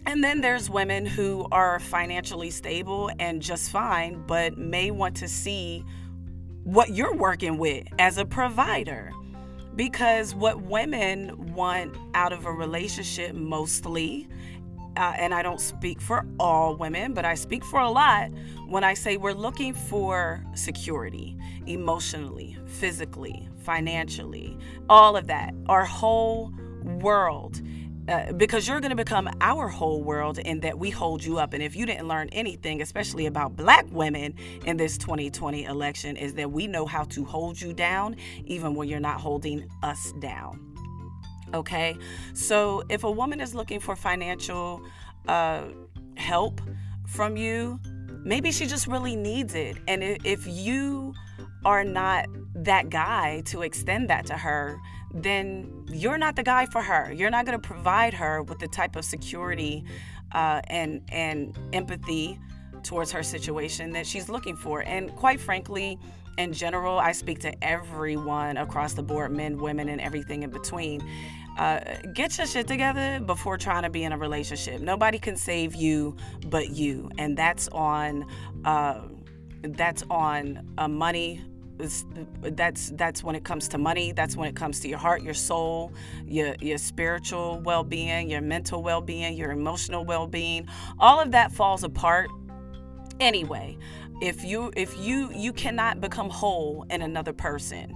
and 0.06 0.24
then 0.24 0.40
there's 0.40 0.70
women 0.70 1.04
who 1.04 1.46
are 1.52 1.78
financially 1.78 2.50
stable 2.50 3.10
and 3.18 3.42
just 3.42 3.70
fine, 3.70 4.24
but 4.26 4.56
may 4.56 4.90
want 4.90 5.16
to 5.16 5.28
see 5.28 5.84
what 6.64 6.90
you're 6.90 7.14
working 7.14 7.58
with 7.58 7.86
as 7.98 8.18
a 8.18 8.24
provider. 8.24 9.12
Because 9.76 10.34
what 10.34 10.62
women 10.62 11.54
want 11.54 11.96
out 12.14 12.32
of 12.32 12.44
a 12.44 12.52
relationship 12.52 13.34
mostly 13.34 14.28
uh, 14.96 15.14
and 15.16 15.34
I 15.34 15.42
don't 15.42 15.60
speak 15.60 16.00
for 16.00 16.26
all 16.38 16.76
women, 16.76 17.14
but 17.14 17.24
I 17.24 17.34
speak 17.34 17.64
for 17.64 17.80
a 17.80 17.90
lot 17.90 18.30
when 18.66 18.84
I 18.84 18.94
say 18.94 19.16
we're 19.16 19.32
looking 19.32 19.74
for 19.74 20.44
security 20.54 21.36
emotionally, 21.66 22.56
physically, 22.66 23.48
financially, 23.64 24.58
all 24.88 25.16
of 25.16 25.26
that, 25.28 25.54
our 25.66 25.84
whole 25.84 26.52
world. 26.82 27.60
Uh, 28.08 28.32
because 28.32 28.66
you're 28.66 28.80
going 28.80 28.90
to 28.90 28.96
become 28.96 29.28
our 29.40 29.68
whole 29.68 30.02
world 30.02 30.38
in 30.38 30.58
that 30.60 30.76
we 30.76 30.90
hold 30.90 31.22
you 31.22 31.38
up. 31.38 31.52
And 31.52 31.62
if 31.62 31.76
you 31.76 31.86
didn't 31.86 32.08
learn 32.08 32.28
anything, 32.30 32.82
especially 32.82 33.26
about 33.26 33.54
black 33.54 33.86
women 33.92 34.34
in 34.64 34.78
this 34.78 34.98
2020 34.98 35.64
election, 35.64 36.16
is 36.16 36.34
that 36.34 36.50
we 36.50 36.66
know 36.66 36.86
how 36.86 37.04
to 37.04 37.24
hold 37.24 37.60
you 37.60 37.72
down 37.72 38.16
even 38.46 38.74
when 38.74 38.88
you're 38.88 38.98
not 38.98 39.20
holding 39.20 39.68
us 39.82 40.12
down. 40.18 40.69
Okay, 41.52 41.96
so 42.32 42.82
if 42.88 43.04
a 43.04 43.10
woman 43.10 43.40
is 43.40 43.54
looking 43.54 43.80
for 43.80 43.96
financial 43.96 44.82
uh, 45.26 45.64
help 46.16 46.60
from 47.06 47.36
you, 47.36 47.80
maybe 48.24 48.52
she 48.52 48.66
just 48.66 48.86
really 48.86 49.16
needs 49.16 49.54
it. 49.54 49.76
And 49.88 50.02
if 50.02 50.46
you 50.46 51.14
are 51.64 51.84
not 51.84 52.26
that 52.54 52.88
guy 52.88 53.42
to 53.46 53.62
extend 53.62 54.08
that 54.10 54.26
to 54.26 54.34
her, 54.34 54.78
then 55.12 55.84
you're 55.88 56.18
not 56.18 56.36
the 56.36 56.42
guy 56.42 56.66
for 56.66 56.82
her. 56.82 57.12
You're 57.12 57.30
not 57.30 57.46
going 57.46 57.60
to 57.60 57.66
provide 57.66 58.14
her 58.14 58.42
with 58.42 58.58
the 58.60 58.68
type 58.68 58.96
of 58.96 59.04
security 59.04 59.84
uh, 60.32 60.60
and 60.68 61.02
and 61.10 61.58
empathy 61.72 62.38
towards 62.82 63.10
her 63.12 63.22
situation 63.22 63.90
that 63.92 64.06
she's 64.06 64.28
looking 64.28 64.56
for. 64.56 64.80
And 64.80 65.14
quite 65.16 65.40
frankly, 65.40 65.98
in 66.38 66.52
general, 66.52 66.98
I 66.98 67.12
speak 67.12 67.40
to 67.40 67.64
everyone 67.64 68.56
across 68.56 68.94
the 68.94 69.02
board 69.02 69.32
men, 69.32 69.58
women, 69.58 69.88
and 69.88 70.00
everything 70.00 70.42
in 70.42 70.50
between. 70.50 71.02
Uh, 71.60 71.78
get 72.14 72.38
your 72.38 72.46
shit 72.46 72.66
together 72.66 73.20
before 73.20 73.58
trying 73.58 73.82
to 73.82 73.90
be 73.90 74.02
in 74.02 74.12
a 74.12 74.16
relationship. 74.16 74.80
Nobody 74.80 75.18
can 75.18 75.36
save 75.36 75.74
you 75.74 76.16
but 76.46 76.70
you, 76.70 77.10
and 77.18 77.36
that's 77.36 77.68
on 77.68 78.24
uh, 78.64 79.02
that's 79.60 80.02
on 80.08 80.66
uh, 80.78 80.88
money. 80.88 81.44
That's 81.76 82.90
that's 82.94 83.22
when 83.22 83.34
it 83.34 83.44
comes 83.44 83.68
to 83.68 83.78
money. 83.78 84.12
That's 84.12 84.38
when 84.38 84.48
it 84.48 84.56
comes 84.56 84.80
to 84.80 84.88
your 84.88 84.96
heart, 84.96 85.20
your 85.22 85.34
soul, 85.34 85.92
your 86.24 86.56
your 86.62 86.78
spiritual 86.78 87.60
well-being, 87.60 88.30
your 88.30 88.40
mental 88.40 88.82
well-being, 88.82 89.36
your 89.36 89.50
emotional 89.50 90.06
well-being. 90.06 90.66
All 90.98 91.20
of 91.20 91.30
that 91.32 91.52
falls 91.52 91.84
apart 91.84 92.30
anyway 93.20 93.76
if 94.22 94.42
you 94.44 94.72
if 94.76 94.98
you 94.98 95.30
you 95.34 95.52
cannot 95.52 96.00
become 96.00 96.30
whole 96.30 96.86
in 96.88 97.02
another 97.02 97.34
person 97.34 97.94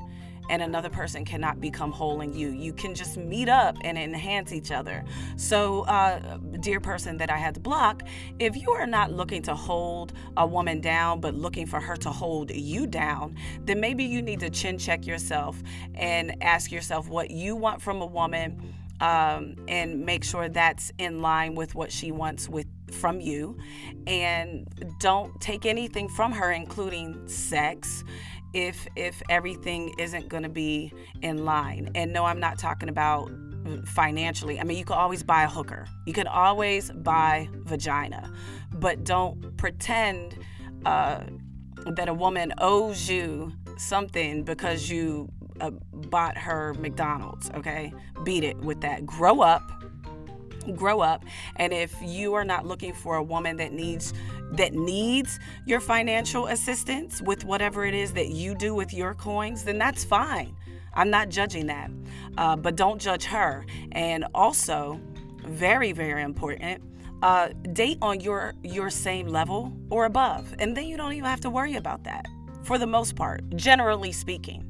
and 0.49 0.63
another 0.63 0.91
person 0.91 1.25
cannot 1.25 1.61
become 1.61 1.93
whole 1.93 2.21
in 2.21 2.33
you. 2.35 2.49
You 2.51 2.73
can 2.73 2.95
just 2.95 3.17
meet 3.17 3.49
up 3.49 3.77
and 3.83 3.97
enhance 3.97 4.53
each 4.53 4.71
other. 4.71 5.05
So, 5.37 5.83
uh, 5.83 6.39
dear 6.61 6.81
person 6.81 7.17
that 7.19 7.31
I 7.31 7.37
had 7.37 7.55
to 7.55 7.61
block, 7.61 8.03
if 8.39 8.57
you 8.57 8.71
are 8.73 8.87
not 8.87 9.13
looking 9.13 9.43
to 9.43 9.55
hold 9.55 10.13
a 10.37 10.47
woman 10.47 10.81
down, 10.81 11.21
but 11.21 11.35
looking 11.35 11.67
for 11.67 11.81
her 11.81 11.97
to 11.97 12.11
hold 12.11 12.51
you 12.51 12.87
down, 12.87 13.37
then 13.65 13.81
maybe 13.81 14.05
you 14.05 14.23
need 14.23 14.41
to 14.41 14.51
chin 14.51 14.79
check 14.79 15.07
yourself 15.07 15.63
and 15.95 16.43
ask 16.43 16.71
yourself 16.71 17.09
what 17.09 17.31
you 17.31 17.57
want 17.57 17.81
from 17.81 18.01
a 18.01 18.07
woman. 18.07 18.75
Um, 19.01 19.57
and 19.67 20.07
make 20.07 20.23
sure 20.23 20.49
that's 20.49 20.93
in 20.99 21.21
line 21.21 21.57
with 21.57 21.75
what 21.75 21.91
she 21.91 22.13
wants 22.13 22.49
with 22.49 22.67
from 22.93 23.21
you 23.21 23.59
and 24.07 24.67
don't 25.01 25.39
take 25.41 25.67
anything 25.67 26.09
from 26.09 26.33
her 26.33 26.53
including 26.53 27.27
sex 27.29 28.05
if 28.55 28.87
if 28.97 29.21
everything 29.29 29.95
isn't 29.99 30.29
going 30.29 30.45
to 30.45 30.49
be 30.49 30.93
in 31.23 31.45
line. 31.45 31.91
And 31.95 32.13
no 32.13 32.25
i'm 32.25 32.41
not 32.41 32.59
talking 32.59 32.89
about 32.89 33.31
financially. 33.87 34.61
I 34.61 34.65
mean 34.65 34.79
you 34.79 34.85
can 34.85 34.97
always 34.97 35.23
buy 35.23 35.45
a 35.45 35.49
hooker. 35.49 35.87
You 36.07 36.13
can 36.13 36.27
always 36.27 36.91
buy 36.91 37.49
vagina. 37.53 38.33
But 38.73 39.05
don't 39.05 39.57
pretend 39.57 40.39
uh, 40.85 41.25
that 41.87 42.09
a 42.09 42.15
woman 42.15 42.53
owes 42.59 43.09
you 43.09 43.53
something 43.77 44.45
because 44.45 44.89
you 44.89 45.29
uh, 45.61 45.71
bought 46.11 46.37
her 46.37 46.75
mcdonald's 46.75 47.51
okay? 47.51 47.93
Beat 48.23 48.45
it 48.45 48.57
with 48.59 48.81
that. 48.83 49.07
Grow 49.07 49.41
up. 49.41 49.63
Grow 50.75 51.01
up. 51.01 51.25
And 51.57 51.73
if 51.73 51.95
you 52.03 52.35
are 52.35 52.45
not 52.45 52.67
looking 52.67 52.95
for 52.95 53.17
a 53.17 53.23
woman 53.23 53.57
that 53.57 53.73
needs 53.73 54.15
that 54.53 54.73
needs 54.73 55.39
your 55.67 55.81
financial 55.81 56.47
assistance 56.47 57.21
with 57.23 57.45
whatever 57.45 57.85
it 57.85 57.95
is 57.95 58.13
that 58.13 58.29
you 58.29 58.55
do 58.55 58.75
with 58.75 58.93
your 58.93 59.15
coins 59.15 59.65
then 59.65 59.79
that's 59.79 60.05
fine 60.05 60.55
i'm 60.95 61.11
not 61.11 61.29
judging 61.29 61.67
that 61.67 61.91
uh, 62.39 62.57
but 62.57 62.77
don't 62.77 63.01
judge 63.01 63.25
her 63.25 63.65
and 63.93 64.25
also 64.35 65.01
very 65.47 65.93
very 65.93 66.23
important 66.23 66.83
uh, 67.23 67.49
date 67.73 67.99
on 68.03 68.21
your 68.21 68.55
your 68.63 68.91
same 68.91 69.27
level 69.27 69.73
or 69.91 70.05
above 70.05 70.55
and 70.59 70.77
then 70.77 70.87
you 70.87 70.97
don't 70.97 71.13
even 71.13 71.25
have 71.25 71.41
to 71.41 71.51
worry 71.51 71.77
about 71.77 72.05
that 72.05 72.27
for 72.63 72.79
the 72.79 72.87
most 72.87 73.17
part 73.17 73.43
generally 73.57 74.13
speaking 74.13 74.65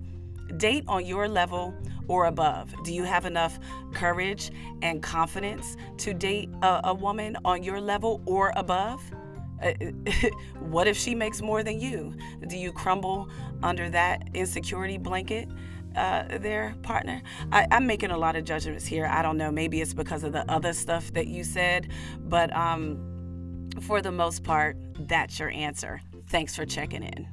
date 0.56 0.84
on 0.86 1.04
your 1.04 1.28
level 1.28 1.74
or 2.08 2.26
above? 2.26 2.74
Do 2.84 2.92
you 2.92 3.04
have 3.04 3.24
enough 3.24 3.58
courage 3.92 4.50
and 4.82 5.02
confidence 5.02 5.76
to 5.98 6.14
date 6.14 6.50
a, 6.62 6.80
a 6.84 6.94
woman 6.94 7.36
on 7.44 7.62
your 7.62 7.80
level 7.80 8.22
or 8.26 8.52
above? 8.56 9.02
Uh, 9.62 9.72
what 10.60 10.86
if 10.86 10.96
she 10.96 11.14
makes 11.14 11.40
more 11.40 11.62
than 11.62 11.80
you? 11.80 12.14
Do 12.46 12.56
you 12.56 12.72
crumble 12.72 13.28
under 13.62 13.88
that 13.90 14.28
insecurity 14.34 14.98
blanket? 14.98 15.48
Uh, 15.96 16.38
their 16.38 16.74
partner. 16.82 17.22
I, 17.52 17.68
am 17.70 17.86
making 17.86 18.10
a 18.10 18.18
lot 18.18 18.34
of 18.34 18.44
judgments 18.44 18.84
here. 18.84 19.06
I 19.06 19.22
don't 19.22 19.36
know. 19.36 19.52
Maybe 19.52 19.80
it's 19.80 19.94
because 19.94 20.24
of 20.24 20.32
the 20.32 20.50
other 20.50 20.72
stuff 20.72 21.12
that 21.12 21.28
you 21.28 21.44
said, 21.44 21.92
but 22.18 22.54
um, 22.56 23.70
for 23.80 24.02
the 24.02 24.10
most 24.10 24.42
part, 24.42 24.76
that's 25.06 25.38
your 25.38 25.50
answer. 25.50 26.00
Thanks 26.26 26.56
for 26.56 26.66
checking 26.66 27.04
in. 27.04 27.28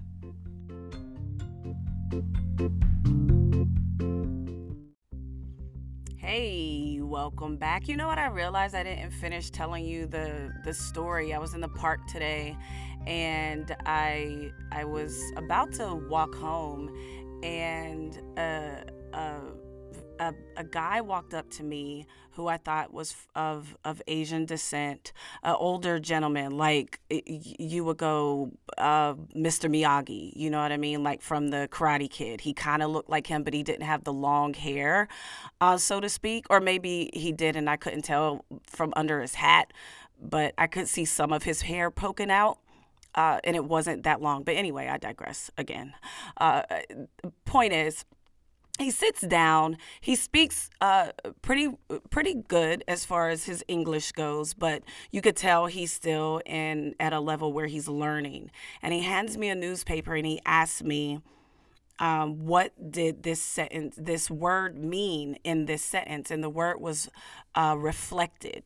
Hey, 6.17 6.90
welcome 7.12 7.58
back. 7.58 7.89
You 7.89 7.97
know 7.97 8.08
what 8.08 8.17
I 8.17 8.28
realized 8.28 8.74
I 8.74 8.84
didn't 8.84 9.12
finish 9.12 9.50
telling 9.50 9.84
you 9.84 10.08
the 10.08 10.50
the 10.63 10.74
story. 10.74 11.34
I 11.34 11.39
was 11.39 11.54
in 11.54 11.60
the 11.60 11.67
park 11.67 12.08
today 12.08 12.56
and 13.06 13.76
I 13.86 14.50
I 14.71 14.86
was 14.86 15.21
about 15.36 15.74
to 15.74 15.93
walk 16.10 16.34
home 16.34 16.89
and 17.43 18.17
uh 18.38 18.86
uh 19.13 19.41
a, 20.21 20.34
a 20.55 20.63
guy 20.63 21.01
walked 21.01 21.34
up 21.34 21.49
to 21.49 21.63
me 21.63 22.05
who 22.34 22.47
I 22.47 22.57
thought 22.57 22.93
was 22.93 23.15
of 23.36 23.75
of 23.84 24.01
Asian 24.07 24.45
descent, 24.45 25.12
an 25.43 25.55
older 25.57 25.99
gentleman, 25.99 26.57
like 26.57 26.99
you 27.10 27.84
would 27.84 27.97
go, 27.97 28.51
uh, 28.77 29.15
Mr. 29.36 29.69
Miyagi, 29.69 30.31
you 30.36 30.49
know 30.49 30.62
what 30.62 30.71
I 30.71 30.77
mean, 30.77 31.03
like 31.03 31.21
from 31.21 31.49
the 31.49 31.67
Karate 31.71 32.10
Kid. 32.10 32.41
He 32.41 32.53
kind 32.53 32.84
of 32.84 32.91
looked 32.91 33.10
like 33.10 33.27
him, 33.27 33.43
but 33.43 33.53
he 33.53 33.63
didn't 33.63 33.86
have 33.86 34.03
the 34.03 34.13
long 34.13 34.53
hair, 34.53 35.07
uh, 35.60 35.77
so 35.77 35.99
to 35.99 36.07
speak, 36.07 36.45
or 36.49 36.62
maybe 36.62 37.10
he 37.13 37.31
did, 37.31 37.55
and 37.55 37.69
I 37.69 37.75
couldn't 37.75 38.03
tell 38.03 38.45
from 38.67 38.93
under 38.95 39.21
his 39.21 39.34
hat, 39.36 39.73
but 40.21 40.53
I 40.57 40.67
could 40.67 40.88
see 40.88 41.03
some 41.03 41.34
of 41.34 41.43
his 41.43 41.63
hair 41.63 41.89
poking 41.91 42.31
out. 42.31 42.60
Uh, 43.13 43.41
and 43.43 43.57
it 43.57 43.65
wasn't 43.65 44.03
that 44.03 44.21
long. 44.21 44.41
But 44.43 44.55
anyway, 44.55 44.88
I 44.88 44.97
digress 44.97 45.51
again. 45.57 45.93
Uh, 46.38 46.62
point 47.43 47.73
is, 47.73 48.05
he 48.81 48.91
sits 48.91 49.21
down. 49.21 49.77
He 49.99 50.15
speaks 50.15 50.69
uh, 50.81 51.11
pretty 51.41 51.69
pretty 52.09 52.33
good 52.33 52.83
as 52.87 53.05
far 53.05 53.29
as 53.29 53.45
his 53.45 53.63
English 53.67 54.11
goes, 54.11 54.53
but 54.53 54.83
you 55.11 55.21
could 55.21 55.35
tell 55.35 55.67
he's 55.67 55.91
still 55.93 56.41
in 56.45 56.95
at 56.99 57.13
a 57.13 57.19
level 57.19 57.53
where 57.53 57.67
he's 57.67 57.87
learning. 57.87 58.51
And 58.81 58.93
he 58.93 59.01
hands 59.01 59.37
me 59.37 59.49
a 59.49 59.55
newspaper 59.55 60.15
and 60.15 60.25
he 60.25 60.41
asks 60.45 60.83
me, 60.83 61.21
um, 61.99 62.45
"What 62.45 62.91
did 62.91 63.23
this 63.23 63.41
sentence, 63.41 63.95
this 63.97 64.29
word 64.29 64.77
mean 64.77 65.37
in 65.43 65.65
this 65.65 65.83
sentence?" 65.83 66.31
And 66.31 66.43
the 66.43 66.49
word 66.49 66.81
was 66.81 67.09
uh, 67.55 67.75
reflected, 67.77 68.63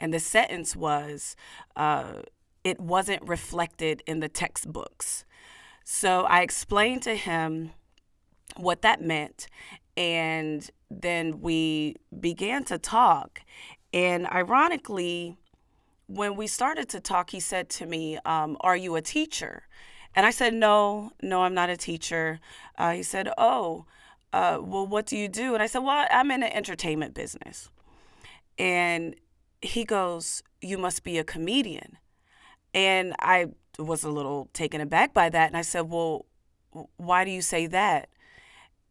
and 0.00 0.12
the 0.12 0.20
sentence 0.20 0.74
was, 0.74 1.36
uh, 1.76 2.22
"It 2.64 2.80
wasn't 2.80 3.22
reflected 3.28 4.02
in 4.06 4.20
the 4.20 4.28
textbooks." 4.28 5.24
So 5.84 6.22
I 6.22 6.42
explained 6.42 7.02
to 7.02 7.16
him 7.16 7.72
what 8.56 8.82
that 8.82 9.02
meant. 9.02 9.46
And 9.96 10.68
then 10.90 11.40
we 11.40 11.96
began 12.18 12.64
to 12.64 12.78
talk. 12.78 13.42
And 13.92 14.26
ironically, 14.26 15.36
when 16.06 16.36
we 16.36 16.46
started 16.46 16.88
to 16.90 17.00
talk, 17.00 17.30
he 17.30 17.40
said 17.40 17.68
to 17.70 17.86
me, 17.86 18.18
um, 18.24 18.56
Are 18.60 18.76
you 18.76 18.96
a 18.96 19.02
teacher? 19.02 19.64
And 20.14 20.26
I 20.26 20.30
said, 20.30 20.54
No, 20.54 21.12
no, 21.22 21.42
I'm 21.42 21.54
not 21.54 21.70
a 21.70 21.76
teacher. 21.76 22.40
Uh, 22.76 22.92
he 22.92 23.02
said, 23.02 23.30
Oh, 23.38 23.86
uh, 24.32 24.58
well, 24.60 24.86
what 24.86 25.06
do 25.06 25.16
you 25.16 25.28
do? 25.28 25.54
And 25.54 25.62
I 25.62 25.66
said, 25.66 25.80
Well, 25.80 26.06
I'm 26.10 26.30
in 26.30 26.40
the 26.40 26.54
entertainment 26.54 27.14
business. 27.14 27.70
And 28.58 29.16
he 29.62 29.84
goes, 29.84 30.42
You 30.60 30.78
must 30.78 31.04
be 31.04 31.18
a 31.18 31.24
comedian. 31.24 31.98
And 32.74 33.14
I 33.20 33.46
was 33.78 34.04
a 34.04 34.10
little 34.10 34.48
taken 34.52 34.80
aback 34.80 35.14
by 35.14 35.28
that. 35.28 35.48
And 35.48 35.56
I 35.56 35.62
said, 35.62 35.90
Well, 35.90 36.26
why 36.96 37.24
do 37.24 37.30
you 37.30 37.42
say 37.42 37.66
that? 37.68 38.08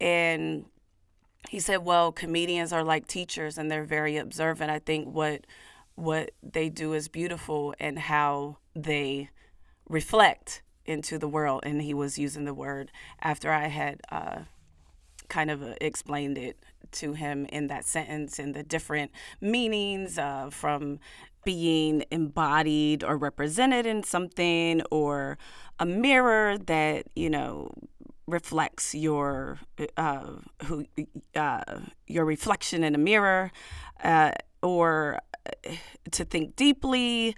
And 0.00 0.66
he 1.48 1.60
said, 1.60 1.84
"Well, 1.84 2.12
comedians 2.12 2.72
are 2.72 2.84
like 2.84 3.06
teachers, 3.06 3.58
and 3.58 3.70
they're 3.70 3.84
very 3.84 4.16
observant. 4.16 4.70
I 4.70 4.78
think 4.78 5.08
what 5.14 5.46
what 5.94 6.30
they 6.42 6.68
do 6.70 6.92
is 6.94 7.08
beautiful, 7.08 7.74
and 7.78 7.98
how 7.98 8.58
they 8.74 9.30
reflect 9.88 10.62
into 10.84 11.18
the 11.18 11.28
world." 11.28 11.62
And 11.64 11.82
he 11.82 11.94
was 11.94 12.18
using 12.18 12.44
the 12.44 12.54
word 12.54 12.90
after 13.20 13.52
I 13.52 13.66
had 13.68 14.00
uh, 14.10 14.40
kind 15.28 15.50
of 15.50 15.62
uh, 15.62 15.74
explained 15.80 16.36
it 16.36 16.58
to 16.92 17.14
him 17.14 17.46
in 17.46 17.68
that 17.68 17.84
sentence 17.84 18.38
and 18.38 18.54
the 18.54 18.62
different 18.62 19.12
meanings 19.40 20.18
uh, 20.18 20.50
from 20.50 20.98
being 21.44 22.04
embodied 22.10 23.02
or 23.02 23.16
represented 23.16 23.86
in 23.86 24.02
something 24.02 24.82
or 24.90 25.38
a 25.78 25.86
mirror 25.86 26.58
that 26.58 27.06
you 27.14 27.30
know 27.30 27.70
reflects 28.30 28.94
your 28.94 29.58
uh, 29.96 30.26
who 30.64 30.86
uh, 31.34 31.62
your 32.06 32.24
reflection 32.24 32.84
in 32.84 32.94
a 32.94 32.98
mirror, 32.98 33.52
uh, 34.02 34.32
or 34.62 35.18
uh, 35.46 35.70
to 36.10 36.24
think 36.24 36.56
deeply 36.56 37.36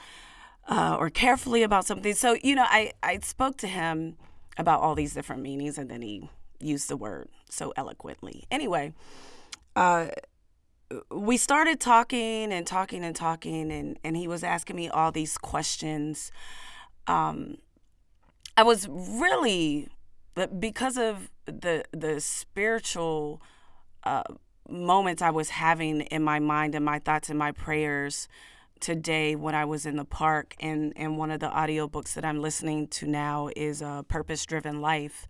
uh, 0.68 0.96
or 0.98 1.10
carefully 1.10 1.62
about 1.62 1.86
something. 1.86 2.14
So 2.14 2.36
you 2.42 2.54
know, 2.54 2.66
I 2.66 2.92
I 3.02 3.18
spoke 3.20 3.56
to 3.58 3.66
him 3.66 4.16
about 4.56 4.80
all 4.80 4.94
these 4.94 5.14
different 5.14 5.42
meanings, 5.42 5.78
and 5.78 5.90
then 5.90 6.02
he 6.02 6.28
used 6.60 6.88
the 6.88 6.96
word 6.96 7.28
so 7.48 7.72
eloquently. 7.76 8.44
Anyway. 8.50 8.92
Uh, 9.74 10.08
we 11.10 11.36
started 11.36 11.80
talking 11.80 12.52
and 12.52 12.66
talking 12.66 13.02
and 13.04 13.16
talking 13.16 13.72
and, 13.72 13.98
and 14.04 14.16
he 14.16 14.28
was 14.28 14.44
asking 14.44 14.76
me 14.76 14.90
all 14.90 15.10
these 15.10 15.38
questions 15.38 16.30
um, 17.06 17.56
i 18.56 18.62
was 18.62 18.86
really 18.88 19.88
but 20.34 20.60
because 20.60 20.96
of 20.96 21.30
the 21.46 21.84
the 21.92 22.20
spiritual 22.20 23.42
uh, 24.04 24.22
moments 24.68 25.22
I 25.22 25.30
was 25.30 25.50
having 25.50 26.02
in 26.02 26.22
my 26.22 26.38
mind 26.38 26.74
and 26.74 26.84
my 26.84 26.98
thoughts 26.98 27.28
and 27.28 27.38
my 27.38 27.52
prayers 27.52 28.28
today 28.80 29.36
when 29.36 29.54
I 29.54 29.64
was 29.64 29.86
in 29.86 29.96
the 29.96 30.04
park 30.04 30.56
and 30.60 30.92
and 30.96 31.16
one 31.16 31.30
of 31.30 31.40
the 31.40 31.48
audiobooks 31.48 32.14
that 32.14 32.24
I'm 32.24 32.40
listening 32.40 32.88
to 32.88 33.06
now 33.06 33.48
is 33.54 33.82
a 33.82 33.86
uh, 33.86 34.02
purpose 34.02 34.44
driven 34.44 34.80
life. 34.80 35.26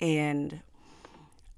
And 0.00 0.62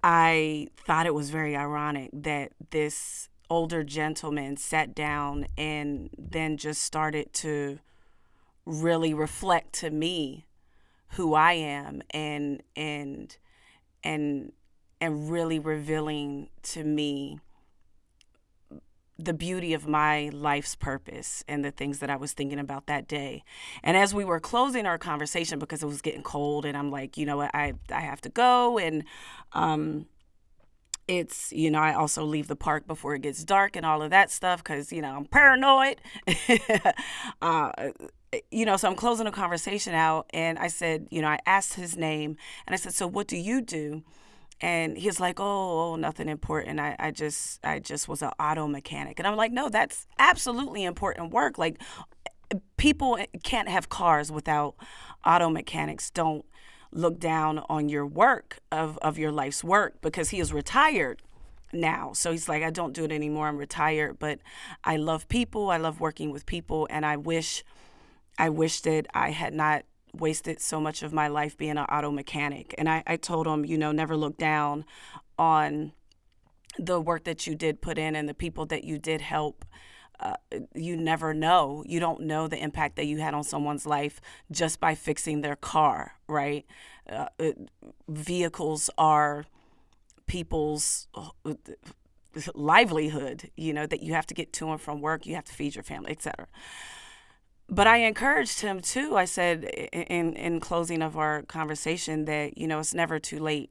I 0.02 0.68
thought 0.86 1.06
it 1.06 1.14
was 1.14 1.30
very 1.30 1.56
ironic 1.56 2.10
that 2.12 2.52
this 2.70 3.28
older 3.50 3.84
gentleman 3.84 4.56
sat 4.56 4.94
down 4.94 5.46
and 5.58 6.08
then 6.16 6.56
just 6.56 6.82
started 6.82 7.32
to 7.34 7.78
really 8.64 9.12
reflect 9.12 9.72
to 9.74 9.90
me 9.90 10.46
who 11.10 11.34
I 11.34 11.52
am 11.54 12.02
and 12.10 12.62
and 12.76 13.36
and 14.04 14.52
and 15.00 15.30
really 15.30 15.58
revealing 15.58 16.50
to 16.62 16.84
me 16.84 17.40
the 19.18 19.34
beauty 19.34 19.74
of 19.74 19.86
my 19.86 20.30
life's 20.32 20.74
purpose 20.74 21.44
and 21.46 21.62
the 21.64 21.70
things 21.70 21.98
that 21.98 22.08
I 22.08 22.16
was 22.16 22.32
thinking 22.32 22.58
about 22.58 22.86
that 22.86 23.06
day. 23.06 23.44
And 23.82 23.96
as 23.96 24.14
we 24.14 24.24
were 24.24 24.40
closing 24.40 24.86
our 24.86 24.96
conversation 24.96 25.58
because 25.58 25.82
it 25.82 25.86
was 25.86 26.00
getting 26.00 26.22
cold 26.22 26.64
and 26.64 26.76
I'm 26.76 26.90
like, 26.90 27.18
you 27.18 27.26
know 27.26 27.36
what, 27.36 27.50
I 27.54 27.74
I 27.92 28.00
have 28.00 28.20
to 28.22 28.28
go. 28.28 28.78
And 28.78 29.04
um 29.52 30.06
it's 31.08 31.52
you 31.52 31.70
know 31.70 31.80
i 31.80 31.92
also 31.92 32.22
leave 32.24 32.46
the 32.46 32.54
park 32.54 32.86
before 32.86 33.16
it 33.16 33.22
gets 33.22 33.42
dark 33.42 33.74
and 33.74 33.84
all 33.84 34.00
of 34.00 34.10
that 34.10 34.30
stuff 34.30 34.62
because 34.62 34.92
you 34.92 35.02
know 35.02 35.16
i'm 35.16 35.24
paranoid. 35.24 36.00
Uh, 37.42 37.72
you 38.50 38.64
know, 38.64 38.76
so 38.76 38.88
I'm 38.88 38.96
closing 38.96 39.26
the 39.26 39.32
conversation 39.32 39.94
out, 39.94 40.26
and 40.30 40.58
I 40.58 40.68
said, 40.68 41.08
you 41.10 41.20
know, 41.22 41.28
I 41.28 41.38
asked 41.46 41.74
his 41.74 41.96
name, 41.96 42.36
and 42.66 42.74
I 42.74 42.76
said, 42.76 42.94
so 42.94 43.06
what 43.06 43.26
do 43.26 43.36
you 43.36 43.60
do? 43.60 44.02
And 44.60 44.98
he's 44.98 45.18
like, 45.18 45.40
oh, 45.40 45.92
oh 45.92 45.96
nothing 45.96 46.28
important. 46.28 46.78
I, 46.80 46.94
I 46.98 47.10
just, 47.10 47.64
I 47.64 47.78
just 47.78 48.08
was 48.08 48.22
an 48.22 48.30
auto 48.38 48.66
mechanic, 48.66 49.18
and 49.18 49.26
I'm 49.26 49.36
like, 49.36 49.52
no, 49.52 49.68
that's 49.68 50.06
absolutely 50.18 50.84
important 50.84 51.32
work. 51.32 51.58
Like, 51.58 51.80
people 52.76 53.18
can't 53.42 53.68
have 53.68 53.88
cars 53.88 54.30
without 54.30 54.74
auto 55.24 55.48
mechanics. 55.48 56.10
Don't 56.10 56.44
look 56.92 57.18
down 57.20 57.60
on 57.68 57.88
your 57.88 58.04
work 58.04 58.58
of 58.72 58.98
of 58.98 59.16
your 59.16 59.30
life's 59.30 59.62
work 59.62 60.00
because 60.02 60.30
he 60.30 60.40
is 60.40 60.52
retired 60.52 61.22
now. 61.72 62.12
So 62.12 62.32
he's 62.32 62.48
like, 62.48 62.64
I 62.64 62.70
don't 62.70 62.92
do 62.92 63.04
it 63.04 63.12
anymore. 63.12 63.46
I'm 63.46 63.56
retired, 63.56 64.18
but 64.18 64.40
I 64.82 64.96
love 64.96 65.28
people. 65.28 65.70
I 65.70 65.76
love 65.76 66.00
working 66.00 66.30
with 66.30 66.46
people, 66.46 66.88
and 66.90 67.06
I 67.06 67.16
wish 67.16 67.64
I 68.40 68.48
wish 68.48 68.80
that 68.80 69.06
I 69.12 69.32
had 69.32 69.52
not 69.52 69.84
wasted 70.14 70.60
so 70.62 70.80
much 70.80 71.02
of 71.02 71.12
my 71.12 71.28
life 71.28 71.58
being 71.58 71.72
an 71.72 71.84
auto 71.84 72.10
mechanic. 72.10 72.74
And 72.78 72.88
I, 72.88 73.02
I 73.06 73.16
told 73.16 73.46
him, 73.46 73.66
you 73.66 73.76
know, 73.76 73.92
never 73.92 74.16
look 74.16 74.38
down 74.38 74.86
on 75.38 75.92
the 76.78 76.98
work 76.98 77.24
that 77.24 77.46
you 77.46 77.54
did 77.54 77.82
put 77.82 77.98
in 77.98 78.16
and 78.16 78.26
the 78.26 78.32
people 78.32 78.64
that 78.66 78.82
you 78.82 78.96
did 78.96 79.20
help. 79.20 79.66
Uh, 80.18 80.36
you 80.74 80.96
never 80.96 81.34
know. 81.34 81.84
You 81.86 82.00
don't 82.00 82.22
know 82.22 82.48
the 82.48 82.56
impact 82.56 82.96
that 82.96 83.04
you 83.04 83.18
had 83.18 83.34
on 83.34 83.44
someone's 83.44 83.84
life 83.84 84.22
just 84.50 84.80
by 84.80 84.94
fixing 84.94 85.42
their 85.42 85.56
car, 85.56 86.14
right? 86.26 86.64
Uh, 87.10 87.26
it, 87.38 87.68
vehicles 88.08 88.88
are 88.96 89.44
people's 90.26 91.08
uh, 91.14 91.52
livelihood, 92.54 93.50
you 93.54 93.74
know, 93.74 93.86
that 93.86 94.02
you 94.02 94.14
have 94.14 94.26
to 94.28 94.34
get 94.34 94.50
to 94.54 94.70
and 94.70 94.80
from 94.80 95.02
work, 95.02 95.26
you 95.26 95.34
have 95.34 95.44
to 95.44 95.52
feed 95.52 95.74
your 95.74 95.84
family, 95.84 96.12
etc 96.12 96.46
but 97.70 97.86
I 97.86 97.98
encouraged 97.98 98.60
him 98.60 98.80
too. 98.80 99.16
I 99.16 99.24
said 99.24 99.64
in 99.64 100.34
in 100.34 100.60
closing 100.60 101.02
of 101.02 101.16
our 101.16 101.42
conversation 101.42 102.24
that 102.24 102.58
you 102.58 102.66
know 102.66 102.80
it's 102.80 102.94
never 102.94 103.18
too 103.18 103.38
late. 103.38 103.70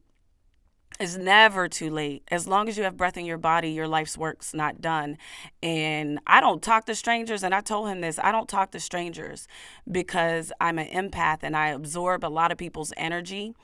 It's 1.00 1.18
never 1.18 1.68
too 1.70 1.90
late. 1.90 2.24
As 2.30 2.48
long 2.48 2.68
as 2.68 2.78
you 2.78 2.84
have 2.84 2.98
breath 2.98 3.16
in 3.16 3.26
your 3.26 3.38
body, 3.38 3.72
your 3.72 3.88
life's 3.88 4.18
work's 4.18 4.54
not 4.54 4.82
done. 4.82 5.18
And 5.64 6.20
I 6.28 6.42
don't 6.42 6.62
talk 6.62 6.86
to 6.86 6.96
strangers, 6.96 7.44
and 7.44 7.54
I 7.54 7.62
told 7.62 7.90
him 7.90 8.02
this 8.02 8.20
I 8.20 8.32
don't 8.32 8.50
talk 8.50 8.72
to 8.72 8.80
strangers 8.80 9.48
because 9.90 10.52
I'm 10.60 10.80
an 10.80 10.88
empath 10.88 11.40
and 11.44 11.56
I 11.56 11.68
absorb 11.68 12.24
a 12.24 12.28
lot 12.28 12.52
of 12.52 12.58
people's 12.58 12.94
energy 12.98 13.56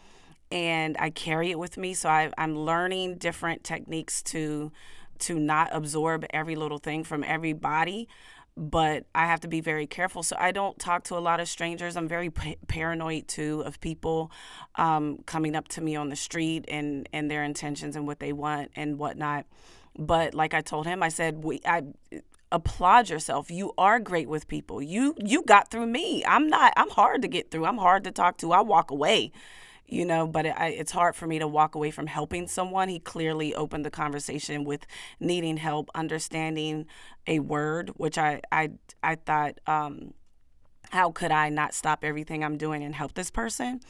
and 0.51 0.95
I 0.99 1.09
carry 1.09 1.51
it 1.51 1.59
with 1.59 1.77
me. 1.77 1.93
So 1.93 2.09
I, 2.09 2.31
I'm 2.37 2.57
learning 2.57 3.17
different 3.17 3.63
techniques 3.63 4.21
to 4.23 4.71
to 5.17 5.39
not 5.39 5.69
absorb 5.71 6.25
every 6.31 6.57
little 6.57 6.77
thing 6.77 7.03
from 7.05 7.23
everybody 7.23 8.09
but 8.57 9.05
I 9.13 9.25
have 9.25 9.41
to 9.41 9.47
be 9.47 9.59
very 9.59 9.85
careful. 9.85 10.23
So 10.23 10.35
I 10.39 10.51
don't 10.51 10.79
talk 10.79 11.03
to 11.05 11.17
a 11.17 11.19
lot 11.19 11.39
of 11.39 11.47
strangers. 11.47 11.97
I'm 11.97 12.07
very 12.07 12.29
p- 12.29 12.57
paranoid 12.67 13.27
too 13.27 13.61
of 13.65 13.81
people 13.81 14.31
um, 14.75 15.19
coming 15.25 15.55
up 15.55 15.67
to 15.69 15.81
me 15.81 15.95
on 15.95 16.09
the 16.09 16.15
street 16.15 16.65
and 16.67 17.07
and 17.11 17.29
their 17.29 17.43
intentions 17.43 17.95
and 17.95 18.07
what 18.07 18.19
they 18.19 18.31
want 18.31 18.71
and 18.75 18.97
whatnot. 18.97 19.45
But 19.97 20.33
like 20.33 20.53
I 20.53 20.61
told 20.61 20.85
him, 20.85 21.03
I 21.03 21.09
said 21.09 21.43
we 21.43 21.61
I 21.65 21.83
applaud 22.51 23.09
yourself. 23.09 23.51
You 23.51 23.73
are 23.77 23.99
great 23.99 24.29
with 24.29 24.47
people. 24.47 24.81
You 24.81 25.15
you 25.17 25.43
got 25.43 25.69
through 25.69 25.87
me. 25.87 26.23
I'm 26.25 26.47
not. 26.47 26.73
I'm 26.77 26.89
hard 26.89 27.21
to 27.23 27.27
get 27.27 27.51
through. 27.51 27.65
I'm 27.65 27.77
hard 27.77 28.05
to 28.05 28.11
talk 28.11 28.37
to. 28.37 28.53
I 28.53 28.61
walk 28.61 28.89
away 28.89 29.31
you 29.87 30.05
know 30.05 30.27
but 30.27 30.45
it, 30.45 30.55
I, 30.57 30.67
it's 30.69 30.91
hard 30.91 31.15
for 31.15 31.27
me 31.27 31.39
to 31.39 31.47
walk 31.47 31.75
away 31.75 31.91
from 31.91 32.07
helping 32.07 32.47
someone 32.47 32.89
he 32.89 32.99
clearly 32.99 33.53
opened 33.53 33.85
the 33.85 33.91
conversation 33.91 34.63
with 34.63 34.85
needing 35.19 35.57
help 35.57 35.89
understanding 35.95 36.85
a 37.27 37.39
word 37.39 37.91
which 37.95 38.17
i 38.17 38.41
i, 38.51 38.71
I 39.03 39.15
thought 39.15 39.59
um, 39.67 40.13
how 40.91 41.11
could 41.11 41.31
i 41.31 41.49
not 41.49 41.73
stop 41.73 42.03
everything 42.03 42.43
i'm 42.43 42.57
doing 42.57 42.83
and 42.83 42.95
help 42.95 43.13
this 43.13 43.31
person 43.31 43.81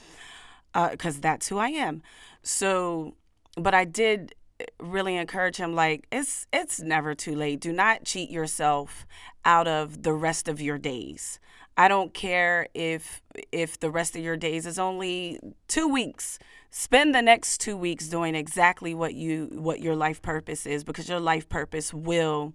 because 0.74 1.18
uh, 1.18 1.22
that's 1.22 1.48
who 1.48 1.58
i 1.58 1.70
am 1.70 2.02
so 2.44 3.16
but 3.58 3.74
i 3.74 3.86
did 3.86 4.36
really 4.80 5.16
encourage 5.16 5.58
him 5.58 5.76
like 5.76 6.08
it's 6.12 6.48
it's 6.54 6.80
never 6.80 7.14
too 7.14 7.36
late. 7.36 7.60
Do 7.60 7.74
not 7.74 8.06
cheat 8.06 8.30
yourself 8.30 9.06
out 9.44 9.68
of 9.68 10.04
the 10.04 10.14
rest 10.14 10.48
of 10.48 10.62
your 10.62 10.78
days. 10.78 11.40
I 11.78 11.88
don't 11.88 12.14
care 12.14 12.68
if 12.74 13.22
if 13.52 13.80
the 13.80 13.90
rest 13.90 14.16
of 14.16 14.24
your 14.24 14.38
days 14.38 14.66
is 14.66 14.80
only 14.80 15.40
2 15.68 15.88
weeks. 15.88 16.40
Spend 16.70 17.14
the 17.14 17.22
next 17.22 17.60
2 17.60 17.76
weeks 17.76 18.08
doing 18.08 18.34
exactly 18.36 18.94
what 18.94 19.14
you 19.14 19.50
what 19.52 19.82
your 19.82 19.96
life 19.96 20.22
purpose 20.22 20.66
is 20.66 20.84
because 20.84 21.10
your 21.10 21.20
life 21.20 21.50
purpose 21.50 21.94
will 21.94 22.54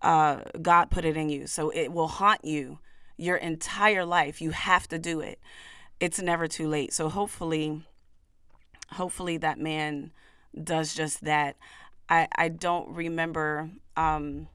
uh, 0.00 0.40
God 0.60 0.90
put 0.90 1.04
it 1.04 1.16
in 1.16 1.28
you. 1.28 1.46
So 1.46 1.70
it 1.70 1.92
will 1.92 2.08
haunt 2.08 2.44
you 2.44 2.78
your 3.16 3.36
entire 3.36 4.04
life. 4.04 4.40
You 4.40 4.50
have 4.50 4.88
to 4.88 4.98
do 4.98 5.20
it. 5.20 5.38
It's 6.00 6.20
never 6.20 6.46
too 6.46 6.68
late. 6.68 6.92
So 6.92 7.08
hopefully 7.08 7.82
hopefully 8.92 9.36
that 9.38 9.58
man 9.58 10.12
does 10.62 10.94
just 10.94 11.24
that. 11.24 11.56
I, 12.08 12.28
I 12.36 12.48
don't 12.48 12.88
remember 12.90 13.70
um, 13.96 14.48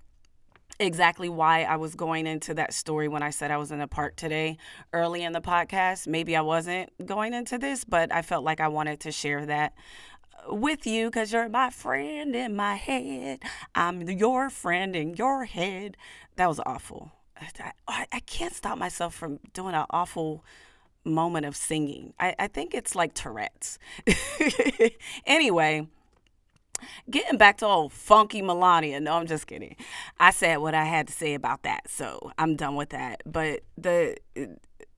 exactly 0.80 1.30
why 1.30 1.64
I 1.64 1.76
was 1.76 1.96
going 1.96 2.26
into 2.26 2.54
that 2.56 2.74
story 2.74 3.08
when 3.08 3.22
I 3.22 3.30
said 3.30 3.52
I 3.52 3.58
was 3.58 3.72
in 3.72 3.80
the 3.80 3.88
park 3.88 4.16
today 4.16 4.58
early 4.94 5.24
in 5.24 5.34
the 5.34 5.42
podcast. 5.42 6.08
Maybe 6.08 6.36
I 6.36 6.42
wasn't 6.42 6.90
going 7.06 7.34
into 7.34 7.58
this, 7.58 7.84
but 7.84 8.14
I 8.14 8.22
felt 8.22 8.44
like 8.44 8.60
I 8.60 8.70
wanted 8.70 9.00
to 9.02 9.12
share 9.12 9.46
that 9.46 9.74
uh, 10.50 10.56
with 10.56 10.88
you 10.88 11.08
because 11.08 11.34
you're 11.34 11.50
my 11.50 11.70
friend 11.70 12.36
in 12.36 12.56
my 12.56 12.76
head. 12.76 13.40
I'm 13.76 14.02
your 14.10 14.50
friend 14.50 14.96
in 14.96 15.16
your 15.16 15.46
head. 15.46 15.98
That 16.38 16.48
was 16.48 16.60
awful. 16.66 17.12
I, 17.88 18.06
I 18.12 18.20
can't 18.22 18.54
stop 18.54 18.78
myself 18.78 19.14
from 19.14 19.40
doing 19.54 19.76
an 19.76 19.86
awful 19.90 20.44
moment 21.06 21.46
of 21.46 21.56
singing. 21.56 22.14
I, 22.20 22.36
I 22.38 22.48
think 22.48 22.74
it's 22.74 22.96
like 22.96 23.14
Tourette's. 23.14 23.80
anyway, 25.26 25.88
getting 27.10 27.38
back 27.38 27.58
to 27.58 27.66
old 27.66 27.94
funky 27.94 28.42
Melania. 28.42 29.00
No, 29.00 29.14
I'm 29.14 29.28
just 29.28 29.48
kidding. 29.48 29.76
I 30.20 30.32
said 30.32 30.58
what 30.58 30.74
I 30.74 30.86
had 30.86 31.08
to 31.08 31.14
say 31.14 31.34
about 31.34 31.64
that, 31.64 31.90
so 31.90 32.32
I'm 32.38 32.56
done 32.56 32.76
with 32.76 32.90
that. 32.90 33.22
But 33.26 33.62
the 33.78 34.18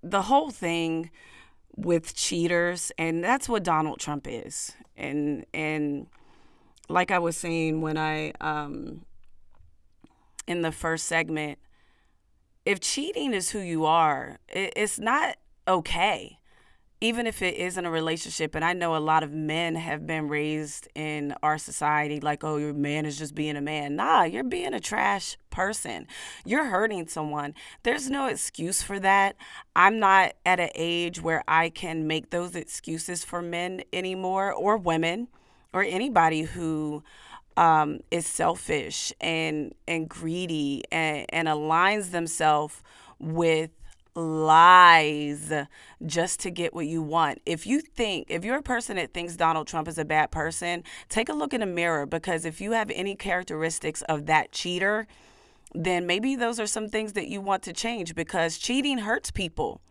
the 0.03 0.23
whole 0.23 0.49
thing 0.49 1.11
with 1.75 2.15
cheaters, 2.15 2.91
and 2.97 3.23
that's 3.23 3.47
what 3.47 3.63
Donald 3.63 3.99
Trump 3.99 4.27
is. 4.29 4.73
And 4.97 5.45
and 5.53 6.07
like 6.89 7.11
I 7.11 7.19
was 7.19 7.37
saying 7.37 7.81
when 7.81 7.97
I 7.97 8.33
um 8.41 9.05
in 10.47 10.61
the 10.61 10.71
first 10.71 11.05
segment, 11.05 11.59
if 12.65 12.79
cheating 12.79 13.33
is 13.33 13.51
who 13.51 13.59
you 13.59 13.85
are, 13.85 14.39
it, 14.49 14.73
it's 14.75 14.99
not 14.99 15.37
okay 15.67 16.39
even 17.01 17.25
if 17.25 17.41
it 17.41 17.55
isn't 17.55 17.85
a 17.85 17.91
relationship 17.91 18.55
and 18.55 18.63
i 18.63 18.73
know 18.73 18.95
a 18.95 18.99
lot 18.99 19.23
of 19.23 19.31
men 19.31 19.75
have 19.75 20.05
been 20.05 20.27
raised 20.27 20.87
in 20.95 21.33
our 21.43 21.57
society 21.57 22.19
like 22.19 22.43
oh 22.43 22.57
your 22.57 22.73
man 22.73 23.05
is 23.05 23.17
just 23.17 23.35
being 23.35 23.57
a 23.57 23.61
man. 23.61 23.95
Nah 23.95 24.23
you're 24.23 24.43
being 24.43 24.73
a 24.73 24.79
trash 24.79 25.37
person. 25.49 26.07
You're 26.45 26.65
hurting 26.65 27.07
someone. 27.07 27.53
There's 27.83 28.09
no 28.09 28.27
excuse 28.27 28.81
for 28.81 28.99
that. 28.99 29.35
I'm 29.75 29.99
not 29.99 30.33
at 30.45 30.59
an 30.59 30.69
age 30.75 31.21
where 31.21 31.43
i 31.47 31.69
can 31.69 32.07
make 32.07 32.29
those 32.29 32.55
excuses 32.55 33.23
for 33.23 33.41
men 33.41 33.83
anymore 33.91 34.53
or 34.53 34.77
women 34.77 35.27
or 35.73 35.83
anybody 35.83 36.41
who 36.43 37.03
um, 37.57 37.99
is 38.11 38.25
selfish 38.25 39.11
and 39.19 39.73
and 39.87 40.07
greedy 40.07 40.83
and, 40.91 41.25
and 41.29 41.47
aligns 41.47 42.11
themselves 42.11 42.81
with 43.19 43.71
lies 44.15 45.53
just 46.05 46.39
to 46.41 46.51
get 46.51 46.73
what 46.73 46.87
you 46.87 47.01
want. 47.01 47.41
If 47.45 47.65
you 47.65 47.81
think, 47.81 48.27
if 48.29 48.43
you're 48.43 48.57
a 48.57 48.63
person 48.63 48.97
that 48.97 49.13
thinks 49.13 49.35
Donald 49.35 49.67
Trump 49.67 49.87
is 49.87 49.97
a 49.97 50.05
bad 50.05 50.31
person, 50.31 50.83
take 51.09 51.29
a 51.29 51.33
look 51.33 51.53
in 51.53 51.61
the 51.61 51.65
mirror 51.65 52.05
because 52.05 52.45
if 52.45 52.59
you 52.59 52.73
have 52.73 52.91
any 52.91 53.15
characteristics 53.15 54.01
of 54.03 54.25
that 54.25 54.51
cheater, 54.51 55.07
then 55.73 56.05
maybe 56.05 56.35
those 56.35 56.59
are 56.59 56.67
some 56.67 56.89
things 56.89 57.13
that 57.13 57.27
you 57.27 57.39
want 57.39 57.63
to 57.63 57.73
change 57.73 58.15
because 58.15 58.57
cheating 58.57 58.99
hurts 58.99 59.31
people. 59.31 59.81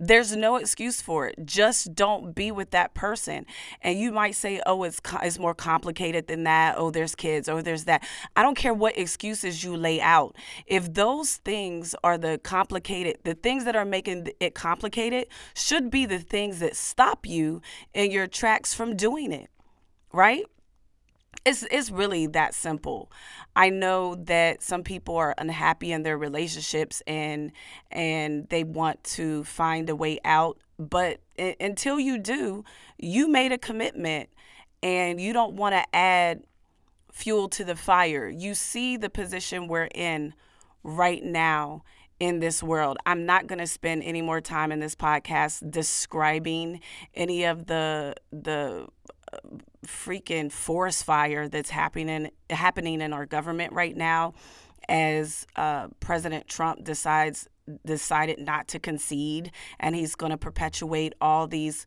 There's 0.00 0.36
no 0.36 0.56
excuse 0.56 1.02
for 1.02 1.26
it. 1.26 1.44
Just 1.44 1.94
don't 1.96 2.32
be 2.32 2.52
with 2.52 2.70
that 2.70 2.94
person. 2.94 3.46
And 3.82 3.98
you 3.98 4.12
might 4.12 4.36
say, 4.36 4.60
"Oh, 4.64 4.84
it's 4.84 5.00
it's 5.22 5.38
more 5.40 5.54
complicated 5.54 6.28
than 6.28 6.44
that. 6.44 6.76
Oh, 6.78 6.90
there's 6.90 7.16
kids. 7.16 7.48
Oh, 7.48 7.60
there's 7.60 7.84
that." 7.84 8.06
I 8.36 8.42
don't 8.42 8.56
care 8.56 8.72
what 8.72 8.96
excuses 8.96 9.64
you 9.64 9.76
lay 9.76 10.00
out. 10.00 10.36
If 10.66 10.94
those 10.94 11.36
things 11.36 11.96
are 12.04 12.16
the 12.16 12.38
complicated, 12.38 13.18
the 13.24 13.34
things 13.34 13.64
that 13.64 13.74
are 13.74 13.84
making 13.84 14.28
it 14.38 14.54
complicated 14.54 15.26
should 15.54 15.90
be 15.90 16.06
the 16.06 16.20
things 16.20 16.60
that 16.60 16.76
stop 16.76 17.26
you 17.26 17.60
in 17.92 18.12
your 18.12 18.28
tracks 18.28 18.72
from 18.72 18.94
doing 18.96 19.32
it. 19.32 19.50
Right? 20.12 20.44
It's 21.48 21.64
it's 21.70 21.90
really 21.90 22.26
that 22.28 22.54
simple. 22.54 23.10
I 23.56 23.70
know 23.70 24.14
that 24.26 24.62
some 24.62 24.82
people 24.82 25.16
are 25.16 25.34
unhappy 25.38 25.92
in 25.92 26.02
their 26.02 26.18
relationships 26.18 27.02
and 27.06 27.52
and 27.90 28.48
they 28.50 28.64
want 28.64 29.02
to 29.04 29.44
find 29.44 29.88
a 29.88 29.96
way 29.96 30.20
out, 30.24 30.58
but 30.78 31.20
until 31.58 31.98
you 31.98 32.18
do, 32.18 32.64
you 32.98 33.28
made 33.28 33.52
a 33.52 33.58
commitment 33.58 34.28
and 34.82 35.20
you 35.20 35.32
don't 35.32 35.54
want 35.54 35.74
to 35.74 35.96
add 35.96 36.44
fuel 37.12 37.48
to 37.48 37.64
the 37.64 37.74
fire. 37.74 38.28
You 38.28 38.54
see 38.54 38.96
the 38.96 39.10
position 39.10 39.68
we're 39.68 39.88
in 39.94 40.34
right 40.84 41.24
now 41.24 41.82
in 42.20 42.40
this 42.40 42.62
world. 42.62 42.98
I'm 43.06 43.24
not 43.26 43.46
going 43.46 43.58
to 43.58 43.66
spend 43.66 44.02
any 44.02 44.22
more 44.22 44.40
time 44.40 44.70
in 44.70 44.80
this 44.80 44.94
podcast 44.94 45.70
describing 45.70 46.80
any 47.14 47.44
of 47.44 47.66
the 47.66 48.14
the 48.32 48.86
uh, 49.32 49.38
freaking 49.86 50.50
forest 50.50 51.04
fire 51.04 51.48
that's 51.48 51.70
happening 51.70 52.30
happening 52.50 53.00
in 53.00 53.12
our 53.12 53.26
government 53.26 53.72
right 53.72 53.96
now 53.96 54.34
as 54.88 55.46
uh, 55.56 55.88
President 56.00 56.48
Trump 56.48 56.84
decides 56.84 57.48
decided 57.84 58.38
not 58.38 58.66
to 58.68 58.78
concede 58.78 59.52
and 59.78 59.94
he's 59.94 60.14
going 60.14 60.30
to 60.30 60.38
perpetuate 60.38 61.12
all 61.20 61.46
these 61.46 61.84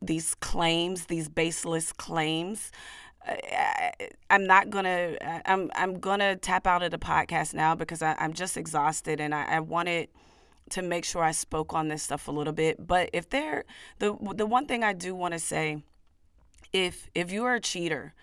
these 0.00 0.34
claims 0.36 1.06
these 1.06 1.28
baseless 1.28 1.92
claims 1.92 2.70
I, 3.26 3.92
am 4.30 4.46
not 4.46 4.70
gonna 4.70 5.16
I'm 5.44 5.70
I'm 5.74 5.98
gonna 5.98 6.36
tap 6.36 6.66
out 6.66 6.82
of 6.82 6.90
the 6.90 6.98
podcast 6.98 7.54
now 7.54 7.74
because 7.74 8.02
I, 8.02 8.14
am 8.18 8.32
just 8.32 8.56
exhausted 8.56 9.20
and 9.20 9.34
I, 9.34 9.56
I 9.56 9.60
wanted 9.60 10.08
to 10.70 10.82
make 10.82 11.04
sure 11.04 11.22
I 11.22 11.32
spoke 11.32 11.74
on 11.74 11.88
this 11.88 12.02
stuff 12.02 12.28
a 12.28 12.32
little 12.32 12.52
bit. 12.52 12.86
But 12.86 13.10
if 13.12 13.28
there 13.30 13.64
the 13.98 14.16
the 14.34 14.46
one 14.46 14.66
thing 14.66 14.84
I 14.84 14.92
do 14.92 15.14
want 15.14 15.32
to 15.34 15.40
say 15.40 15.82
if 16.72 17.08
if 17.14 17.32
you 17.32 17.44
are 17.44 17.54
a 17.54 17.60
cheater, 17.60 18.14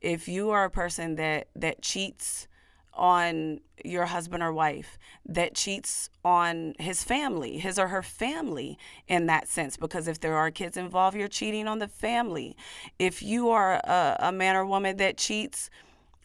if 0.00 0.28
you 0.28 0.50
are 0.50 0.64
a 0.64 0.70
person 0.70 1.16
that 1.16 1.48
that 1.54 1.82
cheats 1.82 2.48
on 2.94 3.60
your 3.84 4.06
husband 4.06 4.42
or 4.42 4.52
wife 4.52 4.98
that 5.24 5.54
cheats 5.54 6.10
on 6.24 6.74
his 6.78 7.02
family, 7.02 7.58
his 7.58 7.78
or 7.78 7.88
her 7.88 8.02
family 8.02 8.78
in 9.08 9.26
that 9.26 9.48
sense. 9.48 9.76
Because 9.76 10.08
if 10.08 10.20
there 10.20 10.36
are 10.36 10.50
kids 10.50 10.76
involved, 10.76 11.16
you're 11.16 11.28
cheating 11.28 11.66
on 11.66 11.78
the 11.78 11.88
family. 11.88 12.56
If 12.98 13.22
you 13.22 13.50
are 13.50 13.74
a, 13.84 14.16
a 14.20 14.32
man 14.32 14.56
or 14.56 14.66
woman 14.66 14.96
that 14.98 15.16
cheats 15.16 15.70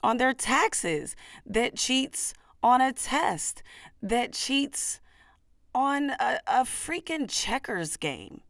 on 0.04 0.18
their 0.18 0.34
taxes, 0.34 1.16
that 1.46 1.76
cheats 1.76 2.34
on 2.62 2.82
a 2.82 2.92
test, 2.92 3.64
that 4.02 4.34
cheats 4.34 5.00
on 5.74 6.12
a, 6.12 6.40
a 6.48 6.64
freaking 6.64 7.28
checkers 7.30 7.98
game, 7.98 8.42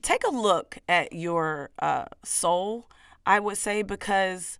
take 0.00 0.24
a 0.24 0.30
look 0.30 0.78
at 0.88 1.12
your 1.12 1.70
uh, 1.78 2.06
soul, 2.24 2.88
I 3.26 3.40
would 3.40 3.56
say, 3.58 3.82
because 3.82 4.58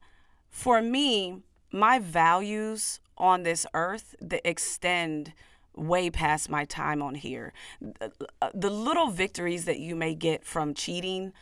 for 0.48 0.80
me, 0.82 1.42
my 1.72 1.98
values 1.98 3.00
on 3.16 3.42
this 3.42 3.66
earth 3.74 4.14
that 4.20 4.46
extend 4.48 5.32
way 5.74 6.11
past 6.11 6.50
my 6.50 6.64
time 6.64 7.02
on 7.02 7.14
here. 7.14 7.52
The, 7.80 8.12
uh, 8.42 8.50
little 8.54 9.08
victories 9.08 9.64
that 9.64 9.78
you 9.78 9.96
may 9.96 10.14
get 10.14 10.44
from 10.44 10.74
cheating 10.74 11.32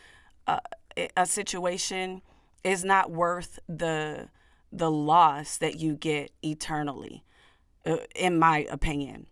uh, 0.47 0.61
a 1.17 1.27
situation 1.27 2.23
is 2.63 2.85
not 2.85 3.11
worth 3.11 3.59
the 3.69 4.29
the 4.73 4.91
loss 4.91 5.57
that 5.57 5.81
you 5.81 5.97
get 5.97 6.31
eternally, 6.45 7.25
uh, 7.85 7.97
in 8.15 8.39
my 8.39 8.67
opinion 8.71 9.27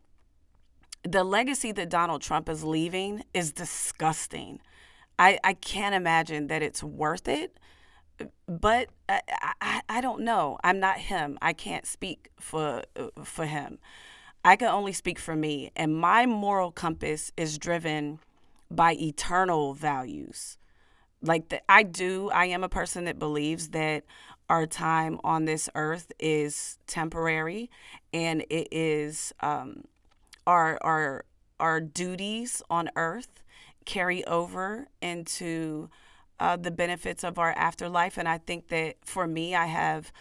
the 1.11 1.25
legacy 1.25 1.73
that 1.73 1.89
Donald 1.89 2.21
Trump 2.21 2.51
is 2.51 2.63
leaving 2.63 3.25
is 3.33 3.53
disgusting. 3.53 4.61
I, 5.19 5.39
I 5.43 5.55
can't 5.55 5.95
imagine 5.95 6.49
that 6.49 6.63
it's 6.63 6.83
worth 6.83 7.29
it, 7.29 7.59
but 8.47 8.91
I, 9.09 9.23
I, 9.61 9.81
I 9.89 10.01
don't 10.03 10.21
know. 10.21 10.59
I'm 10.63 10.81
not 10.81 10.99
him. 10.99 11.39
I 11.41 11.55
can't 11.55 11.87
speak 11.87 12.31
for 12.39 12.83
for 13.25 13.47
him. 13.47 13.79
I 14.45 14.57
can 14.57 14.69
only 14.69 14.93
speak 14.93 15.19
for 15.19 15.35
me, 15.35 15.73
and 15.75 15.97
my 15.97 16.27
moral 16.27 16.71
compass 16.71 17.33
is 17.37 17.57
driven 17.59 18.21
by 18.71 18.93
eternal 18.93 19.73
values. 19.73 20.59
Like 21.23 21.49
the, 21.49 21.61
I 21.71 21.85
do, 21.85 22.31
I 22.31 22.47
am 22.47 22.63
a 22.63 22.69
person 22.69 23.05
that 23.05 23.19
believes 23.19 23.71
that 23.71 24.05
our 24.49 24.67
time 24.67 25.19
on 25.25 25.47
this 25.47 25.71
earth 25.75 26.13
is 26.19 26.79
temporary, 26.87 27.71
and 28.13 28.43
it 28.51 28.69
is 28.71 29.33
um, 29.41 29.85
our 30.49 30.79
our 30.81 31.25
our 31.61 31.81
duties 31.81 32.63
on 32.71 32.89
earth 32.97 33.43
carry 33.85 34.25
over 34.27 34.89
into 35.03 35.91
uh, 36.41 36.57
the 36.57 36.71
benefits 36.71 37.23
of 37.23 37.39
our 37.39 37.53
afterlife. 37.53 38.17
And 38.17 38.29
I 38.29 38.39
think 38.39 38.69
that 38.69 38.97
for 39.05 39.27
me, 39.27 39.55
I 39.55 39.67
have 39.67 40.13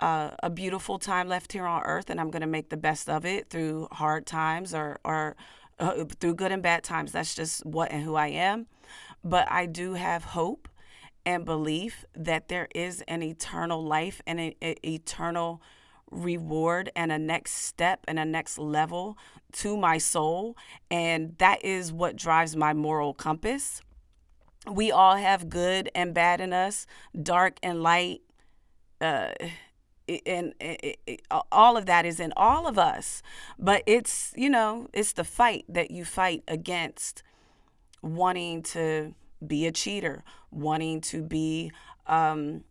uh, 0.00 0.30
a 0.42 0.50
beautiful 0.50 0.98
time 0.98 1.28
left 1.28 1.52
here 1.52 1.66
on 1.66 1.82
earth, 1.84 2.10
and 2.10 2.20
I'm 2.20 2.30
going 2.30 2.42
to 2.42 2.46
make 2.48 2.68
the 2.68 2.76
best 2.76 3.08
of 3.08 3.24
it 3.24 3.48
through 3.48 3.88
hard 3.92 4.26
times 4.26 4.74
or, 4.74 4.98
or 5.04 5.36
uh, 5.78 6.04
through 6.20 6.34
good 6.34 6.52
and 6.52 6.62
bad 6.62 6.82
times. 6.82 7.12
That's 7.12 7.34
just 7.34 7.64
what 7.64 7.92
and 7.92 8.02
who 8.02 8.14
I 8.14 8.28
am. 8.28 8.66
But 9.22 9.50
I 9.50 9.66
do 9.66 9.94
have 9.94 10.24
hope 10.24 10.68
and 11.24 11.44
belief 11.44 12.04
that 12.14 12.48
there 12.48 12.68
is 12.74 13.02
an 13.08 13.22
eternal 13.22 13.84
life 13.84 14.20
and 14.26 14.40
an 14.40 14.54
eternal 14.84 15.60
reward 16.10 16.90
and 16.94 17.10
a 17.10 17.18
next 17.18 17.52
step 17.52 18.04
and 18.06 18.18
a 18.18 18.24
next 18.24 18.58
level 18.58 19.16
to 19.52 19.76
my 19.76 19.98
soul. 19.98 20.56
And 20.90 21.36
that 21.38 21.64
is 21.64 21.92
what 21.92 22.16
drives 22.16 22.56
my 22.56 22.72
moral 22.72 23.14
compass. 23.14 23.82
We 24.70 24.90
all 24.90 25.16
have 25.16 25.48
good 25.48 25.90
and 25.94 26.12
bad 26.12 26.40
in 26.40 26.52
us, 26.52 26.86
dark 27.20 27.58
and 27.62 27.82
light. 27.82 28.22
Uh, 29.00 29.30
and, 30.24 30.54
all 31.52 31.76
of 31.76 31.86
that 31.86 32.06
is 32.06 32.20
in 32.20 32.32
all 32.36 32.68
of 32.68 32.78
us 32.78 33.22
but 33.58 33.82
it's 33.86 34.32
you 34.36 34.48
know 34.48 34.88
it's 34.92 35.12
the 35.12 35.24
fight 35.24 35.64
that 35.68 35.90
you 35.90 36.04
fight 36.04 36.44
against 36.46 37.24
wanting 38.02 38.62
to 38.62 39.14
be 39.44 39.66
a 39.66 39.72
cheater 39.72 40.22
wanting 40.52 41.00
to 41.00 41.22
be 41.22 41.72
um, 42.06 42.62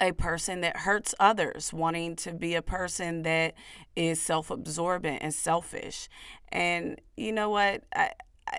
a 0.00 0.12
person 0.12 0.60
that 0.62 0.78
hurts 0.78 1.14
others 1.20 1.72
wanting 1.72 2.16
to 2.16 2.32
be 2.32 2.54
a 2.54 2.62
person 2.62 3.22
that 3.22 3.54
is 3.94 4.20
self-absorbent 4.20 5.22
and 5.22 5.34
selfish. 5.34 6.08
And 6.50 7.00
you 7.16 7.32
know 7.32 7.50
what? 7.50 7.84
I, 7.94 8.12
I, 8.46 8.58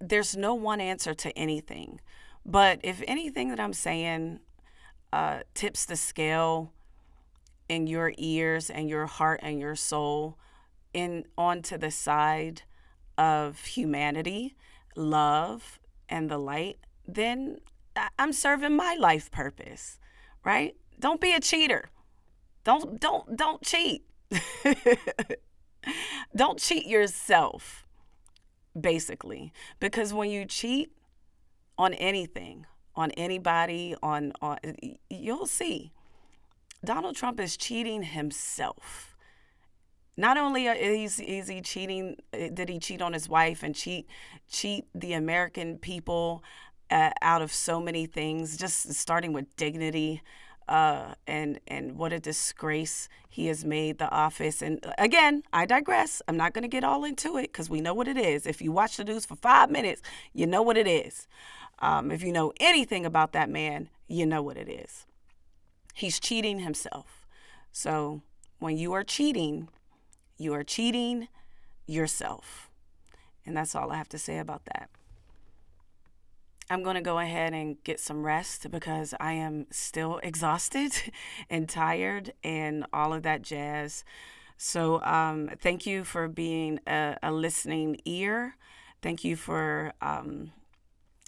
there's 0.00 0.36
no 0.36 0.54
one 0.54 0.80
answer 0.80 1.14
to 1.14 1.36
anything. 1.38 2.00
But 2.44 2.80
if 2.84 3.02
anything 3.08 3.48
that 3.48 3.58
i'm 3.58 3.72
saying 3.72 4.38
uh, 5.12 5.40
tips 5.54 5.84
the 5.86 5.96
scale 5.96 6.72
in 7.68 7.86
your 7.86 8.12
ears 8.18 8.70
and 8.70 8.88
your 8.88 9.06
heart 9.06 9.40
and 9.42 9.58
your 9.58 9.74
soul 9.74 10.38
in 10.92 11.24
onto 11.36 11.76
the 11.76 11.90
side 11.90 12.62
of 13.18 13.64
humanity, 13.64 14.56
love, 14.94 15.80
and 16.08 16.30
the 16.30 16.38
light, 16.38 16.78
then 17.06 17.58
I'm 18.18 18.32
serving 18.32 18.76
my 18.76 18.96
life 18.98 19.30
purpose, 19.30 19.98
right? 20.44 20.74
Don't 20.98 21.20
be 21.20 21.32
a 21.32 21.40
cheater. 21.40 21.90
Don't 22.64 23.00
don't 23.00 23.36
don't 23.36 23.62
cheat. 23.62 24.04
don't 26.36 26.58
cheat 26.58 26.86
yourself 26.86 27.86
basically 28.78 29.52
because 29.78 30.12
when 30.12 30.30
you 30.30 30.44
cheat 30.44 30.92
on 31.78 31.94
anything, 31.94 32.66
on 32.94 33.10
anybody, 33.12 33.94
on 34.02 34.32
on 34.40 34.58
you'll 35.10 35.46
see 35.46 35.92
Donald 36.84 37.16
Trump 37.16 37.40
is 37.40 37.56
cheating 37.56 38.02
himself. 38.02 39.16
Not 40.18 40.38
only 40.38 40.66
is, 40.66 41.20
is 41.20 41.48
he 41.48 41.60
cheating, 41.60 42.16
uh, 42.32 42.48
did 42.54 42.70
he 42.70 42.78
cheat 42.78 43.02
on 43.02 43.12
his 43.12 43.28
wife 43.28 43.62
and 43.62 43.74
cheat 43.74 44.08
cheat 44.50 44.86
the 44.94 45.12
American 45.12 45.76
people 45.76 46.42
uh, 46.90 47.10
out 47.22 47.42
of 47.42 47.52
so 47.52 47.80
many 47.80 48.06
things, 48.06 48.56
just 48.56 48.92
starting 48.94 49.32
with 49.32 49.54
dignity. 49.56 50.22
Uh, 50.68 51.14
and 51.28 51.60
and 51.68 51.96
what 51.96 52.12
a 52.12 52.18
disgrace 52.18 53.08
he 53.28 53.46
has 53.46 53.64
made 53.64 53.98
the 53.98 54.10
office. 54.10 54.62
And 54.62 54.84
uh, 54.84 54.94
again, 54.98 55.44
I 55.52 55.64
digress. 55.64 56.20
I'm 56.26 56.36
not 56.36 56.54
going 56.54 56.62
to 56.62 56.68
get 56.68 56.82
all 56.82 57.04
into 57.04 57.36
it 57.36 57.52
because 57.52 57.70
we 57.70 57.80
know 57.80 57.94
what 57.94 58.08
it 58.08 58.16
is. 58.16 58.46
If 58.46 58.60
you 58.60 58.72
watch 58.72 58.96
the 58.96 59.04
news 59.04 59.24
for 59.24 59.36
five 59.36 59.70
minutes, 59.70 60.02
you 60.32 60.44
know 60.44 60.62
what 60.62 60.76
it 60.76 60.88
is. 60.88 61.28
Um, 61.78 62.10
if 62.10 62.22
you 62.22 62.32
know 62.32 62.52
anything 62.58 63.06
about 63.06 63.32
that 63.32 63.48
man, 63.48 63.90
you 64.08 64.26
know 64.26 64.42
what 64.42 64.56
it 64.56 64.68
is. 64.68 65.06
He's 65.94 66.18
cheating 66.18 66.58
himself. 66.60 67.26
So 67.70 68.22
when 68.58 68.76
you 68.76 68.92
are 68.92 69.04
cheating, 69.04 69.68
you 70.38 70.52
are 70.54 70.64
cheating 70.64 71.28
yourself. 71.86 72.70
And 73.44 73.56
that's 73.56 73.74
all 73.74 73.92
I 73.92 73.96
have 73.96 74.08
to 74.10 74.18
say 74.18 74.38
about 74.38 74.64
that. 74.66 74.90
I'm 76.68 76.82
going 76.82 76.96
to 76.96 77.02
go 77.02 77.18
ahead 77.18 77.54
and 77.54 77.82
get 77.84 78.00
some 78.00 78.24
rest 78.24 78.70
because 78.70 79.14
I 79.20 79.32
am 79.32 79.66
still 79.70 80.18
exhausted 80.22 80.92
and 81.48 81.68
tired 81.68 82.32
and 82.42 82.86
all 82.92 83.12
of 83.12 83.22
that 83.22 83.42
jazz. 83.42 84.04
So, 84.58 85.02
um, 85.02 85.50
thank 85.60 85.86
you 85.86 86.02
for 86.02 86.28
being 86.28 86.80
a, 86.86 87.16
a, 87.22 87.30
listening 87.30 88.00
ear. 88.06 88.56
Thank 89.02 89.22
you 89.22 89.36
for 89.36 89.92
um, 90.00 90.52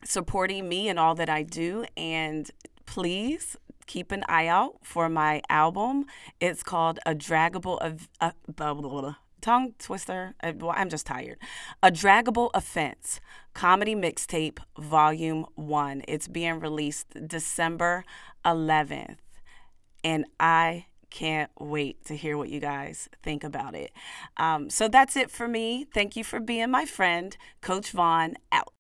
supporting 0.03 0.67
me 0.67 0.89
and 0.89 0.99
all 0.99 1.15
that 1.17 1.29
I 1.29 1.43
do. 1.43 1.85
And 1.95 2.51
please 2.87 3.57
keep 3.87 4.13
an 4.13 4.25
eye 4.29 4.47
out 4.47 4.79
for 4.83 5.09
my 5.11 5.43
album. 5.51 6.07
It's 6.41 6.63
called 6.63 7.01
A 7.05 7.15
Draggable 7.15 7.79
of 7.79 8.09
uh, 8.21 8.33
blah, 8.49 8.73
blah, 8.73 8.89
blah, 8.89 9.15
tongue 9.41 9.75
twister. 9.79 10.35
Uh, 10.43 10.53
I'm 10.71 10.89
just 10.89 11.07
tired. 11.07 11.39
A 11.83 11.91
Draggable 11.91 12.51
Offense 12.55 13.21
Comedy 13.55 13.95
Mixtape 13.95 14.59
Volume 14.79 15.47
1. 15.55 16.03
It's 16.07 16.29
being 16.29 16.61
released 16.61 17.15
December 17.27 18.05
11th. 18.45 19.17
And 20.05 20.27
I 20.39 20.87
can't 21.11 21.51
wait 21.59 22.05
to 22.05 22.17
hear 22.17 22.37
what 22.37 22.51
you 22.51 22.61
guys 22.61 23.09
think 23.23 23.45
about 23.45 23.75
it. 23.75 23.93
Um, 24.37 24.71
so 24.71 24.89
that's 24.89 25.17
it 25.17 25.31
for 25.31 25.49
me. 25.49 25.87
Thank 25.93 26.17
you 26.17 26.25
for 26.25 26.41
being 26.41 26.71
my 26.71 26.85
friend. 26.85 27.37
Coach 27.61 27.91
Vaughn 27.91 28.37
out. 28.53 28.73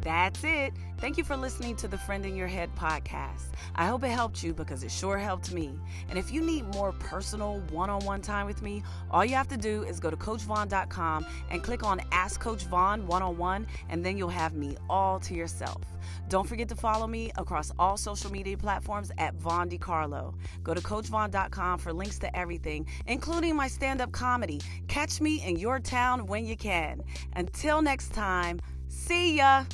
That's 0.00 0.44
it. 0.44 0.72
Thank 0.98 1.18
you 1.18 1.24
for 1.24 1.36
listening 1.36 1.76
to 1.76 1.88
the 1.88 1.98
Friend 1.98 2.24
in 2.24 2.34
Your 2.34 2.46
Head 2.46 2.74
podcast. 2.76 3.48
I 3.74 3.86
hope 3.86 4.04
it 4.04 4.08
helped 4.08 4.42
you 4.42 4.54
because 4.54 4.84
it 4.84 4.90
sure 4.90 5.18
helped 5.18 5.52
me. 5.52 5.78
And 6.08 6.18
if 6.18 6.32
you 6.32 6.40
need 6.40 6.72
more 6.72 6.92
personal 6.92 7.60
one 7.70 7.90
on 7.90 8.02
one 8.04 8.22
time 8.22 8.46
with 8.46 8.62
me, 8.62 8.82
all 9.10 9.24
you 9.24 9.34
have 9.34 9.48
to 9.48 9.56
do 9.56 9.82
is 9.82 10.00
go 10.00 10.08
to 10.08 10.16
CoachVaughn.com 10.16 11.26
and 11.50 11.62
click 11.62 11.84
on 11.84 12.00
Ask 12.10 12.40
Coach 12.40 12.64
Vaughn 12.64 13.06
one 13.06 13.22
on 13.22 13.36
one, 13.36 13.66
and 13.90 14.04
then 14.04 14.16
you'll 14.16 14.28
have 14.28 14.54
me 14.54 14.76
all 14.88 15.20
to 15.20 15.34
yourself. 15.34 15.82
Don't 16.28 16.48
forget 16.48 16.68
to 16.70 16.74
follow 16.74 17.06
me 17.06 17.30
across 17.36 17.70
all 17.78 17.96
social 17.96 18.30
media 18.30 18.56
platforms 18.56 19.10
at 19.18 19.34
Vaughn 19.34 19.68
DiCarlo. 19.68 20.34
Go 20.62 20.74
to 20.74 20.80
CoachVaughn.com 20.80 21.80
for 21.80 21.92
links 21.92 22.18
to 22.20 22.34
everything, 22.36 22.86
including 23.06 23.56
my 23.56 23.68
stand 23.68 24.00
up 24.00 24.12
comedy. 24.12 24.60
Catch 24.88 25.20
me 25.20 25.44
in 25.44 25.56
your 25.56 25.80
town 25.80 26.26
when 26.26 26.46
you 26.46 26.56
can. 26.56 27.02
Until 27.34 27.82
next 27.82 28.14
time, 28.14 28.60
see 28.88 29.36
ya. 29.36 29.64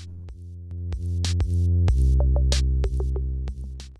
Thank 1.23 2.39
you. 2.39 2.50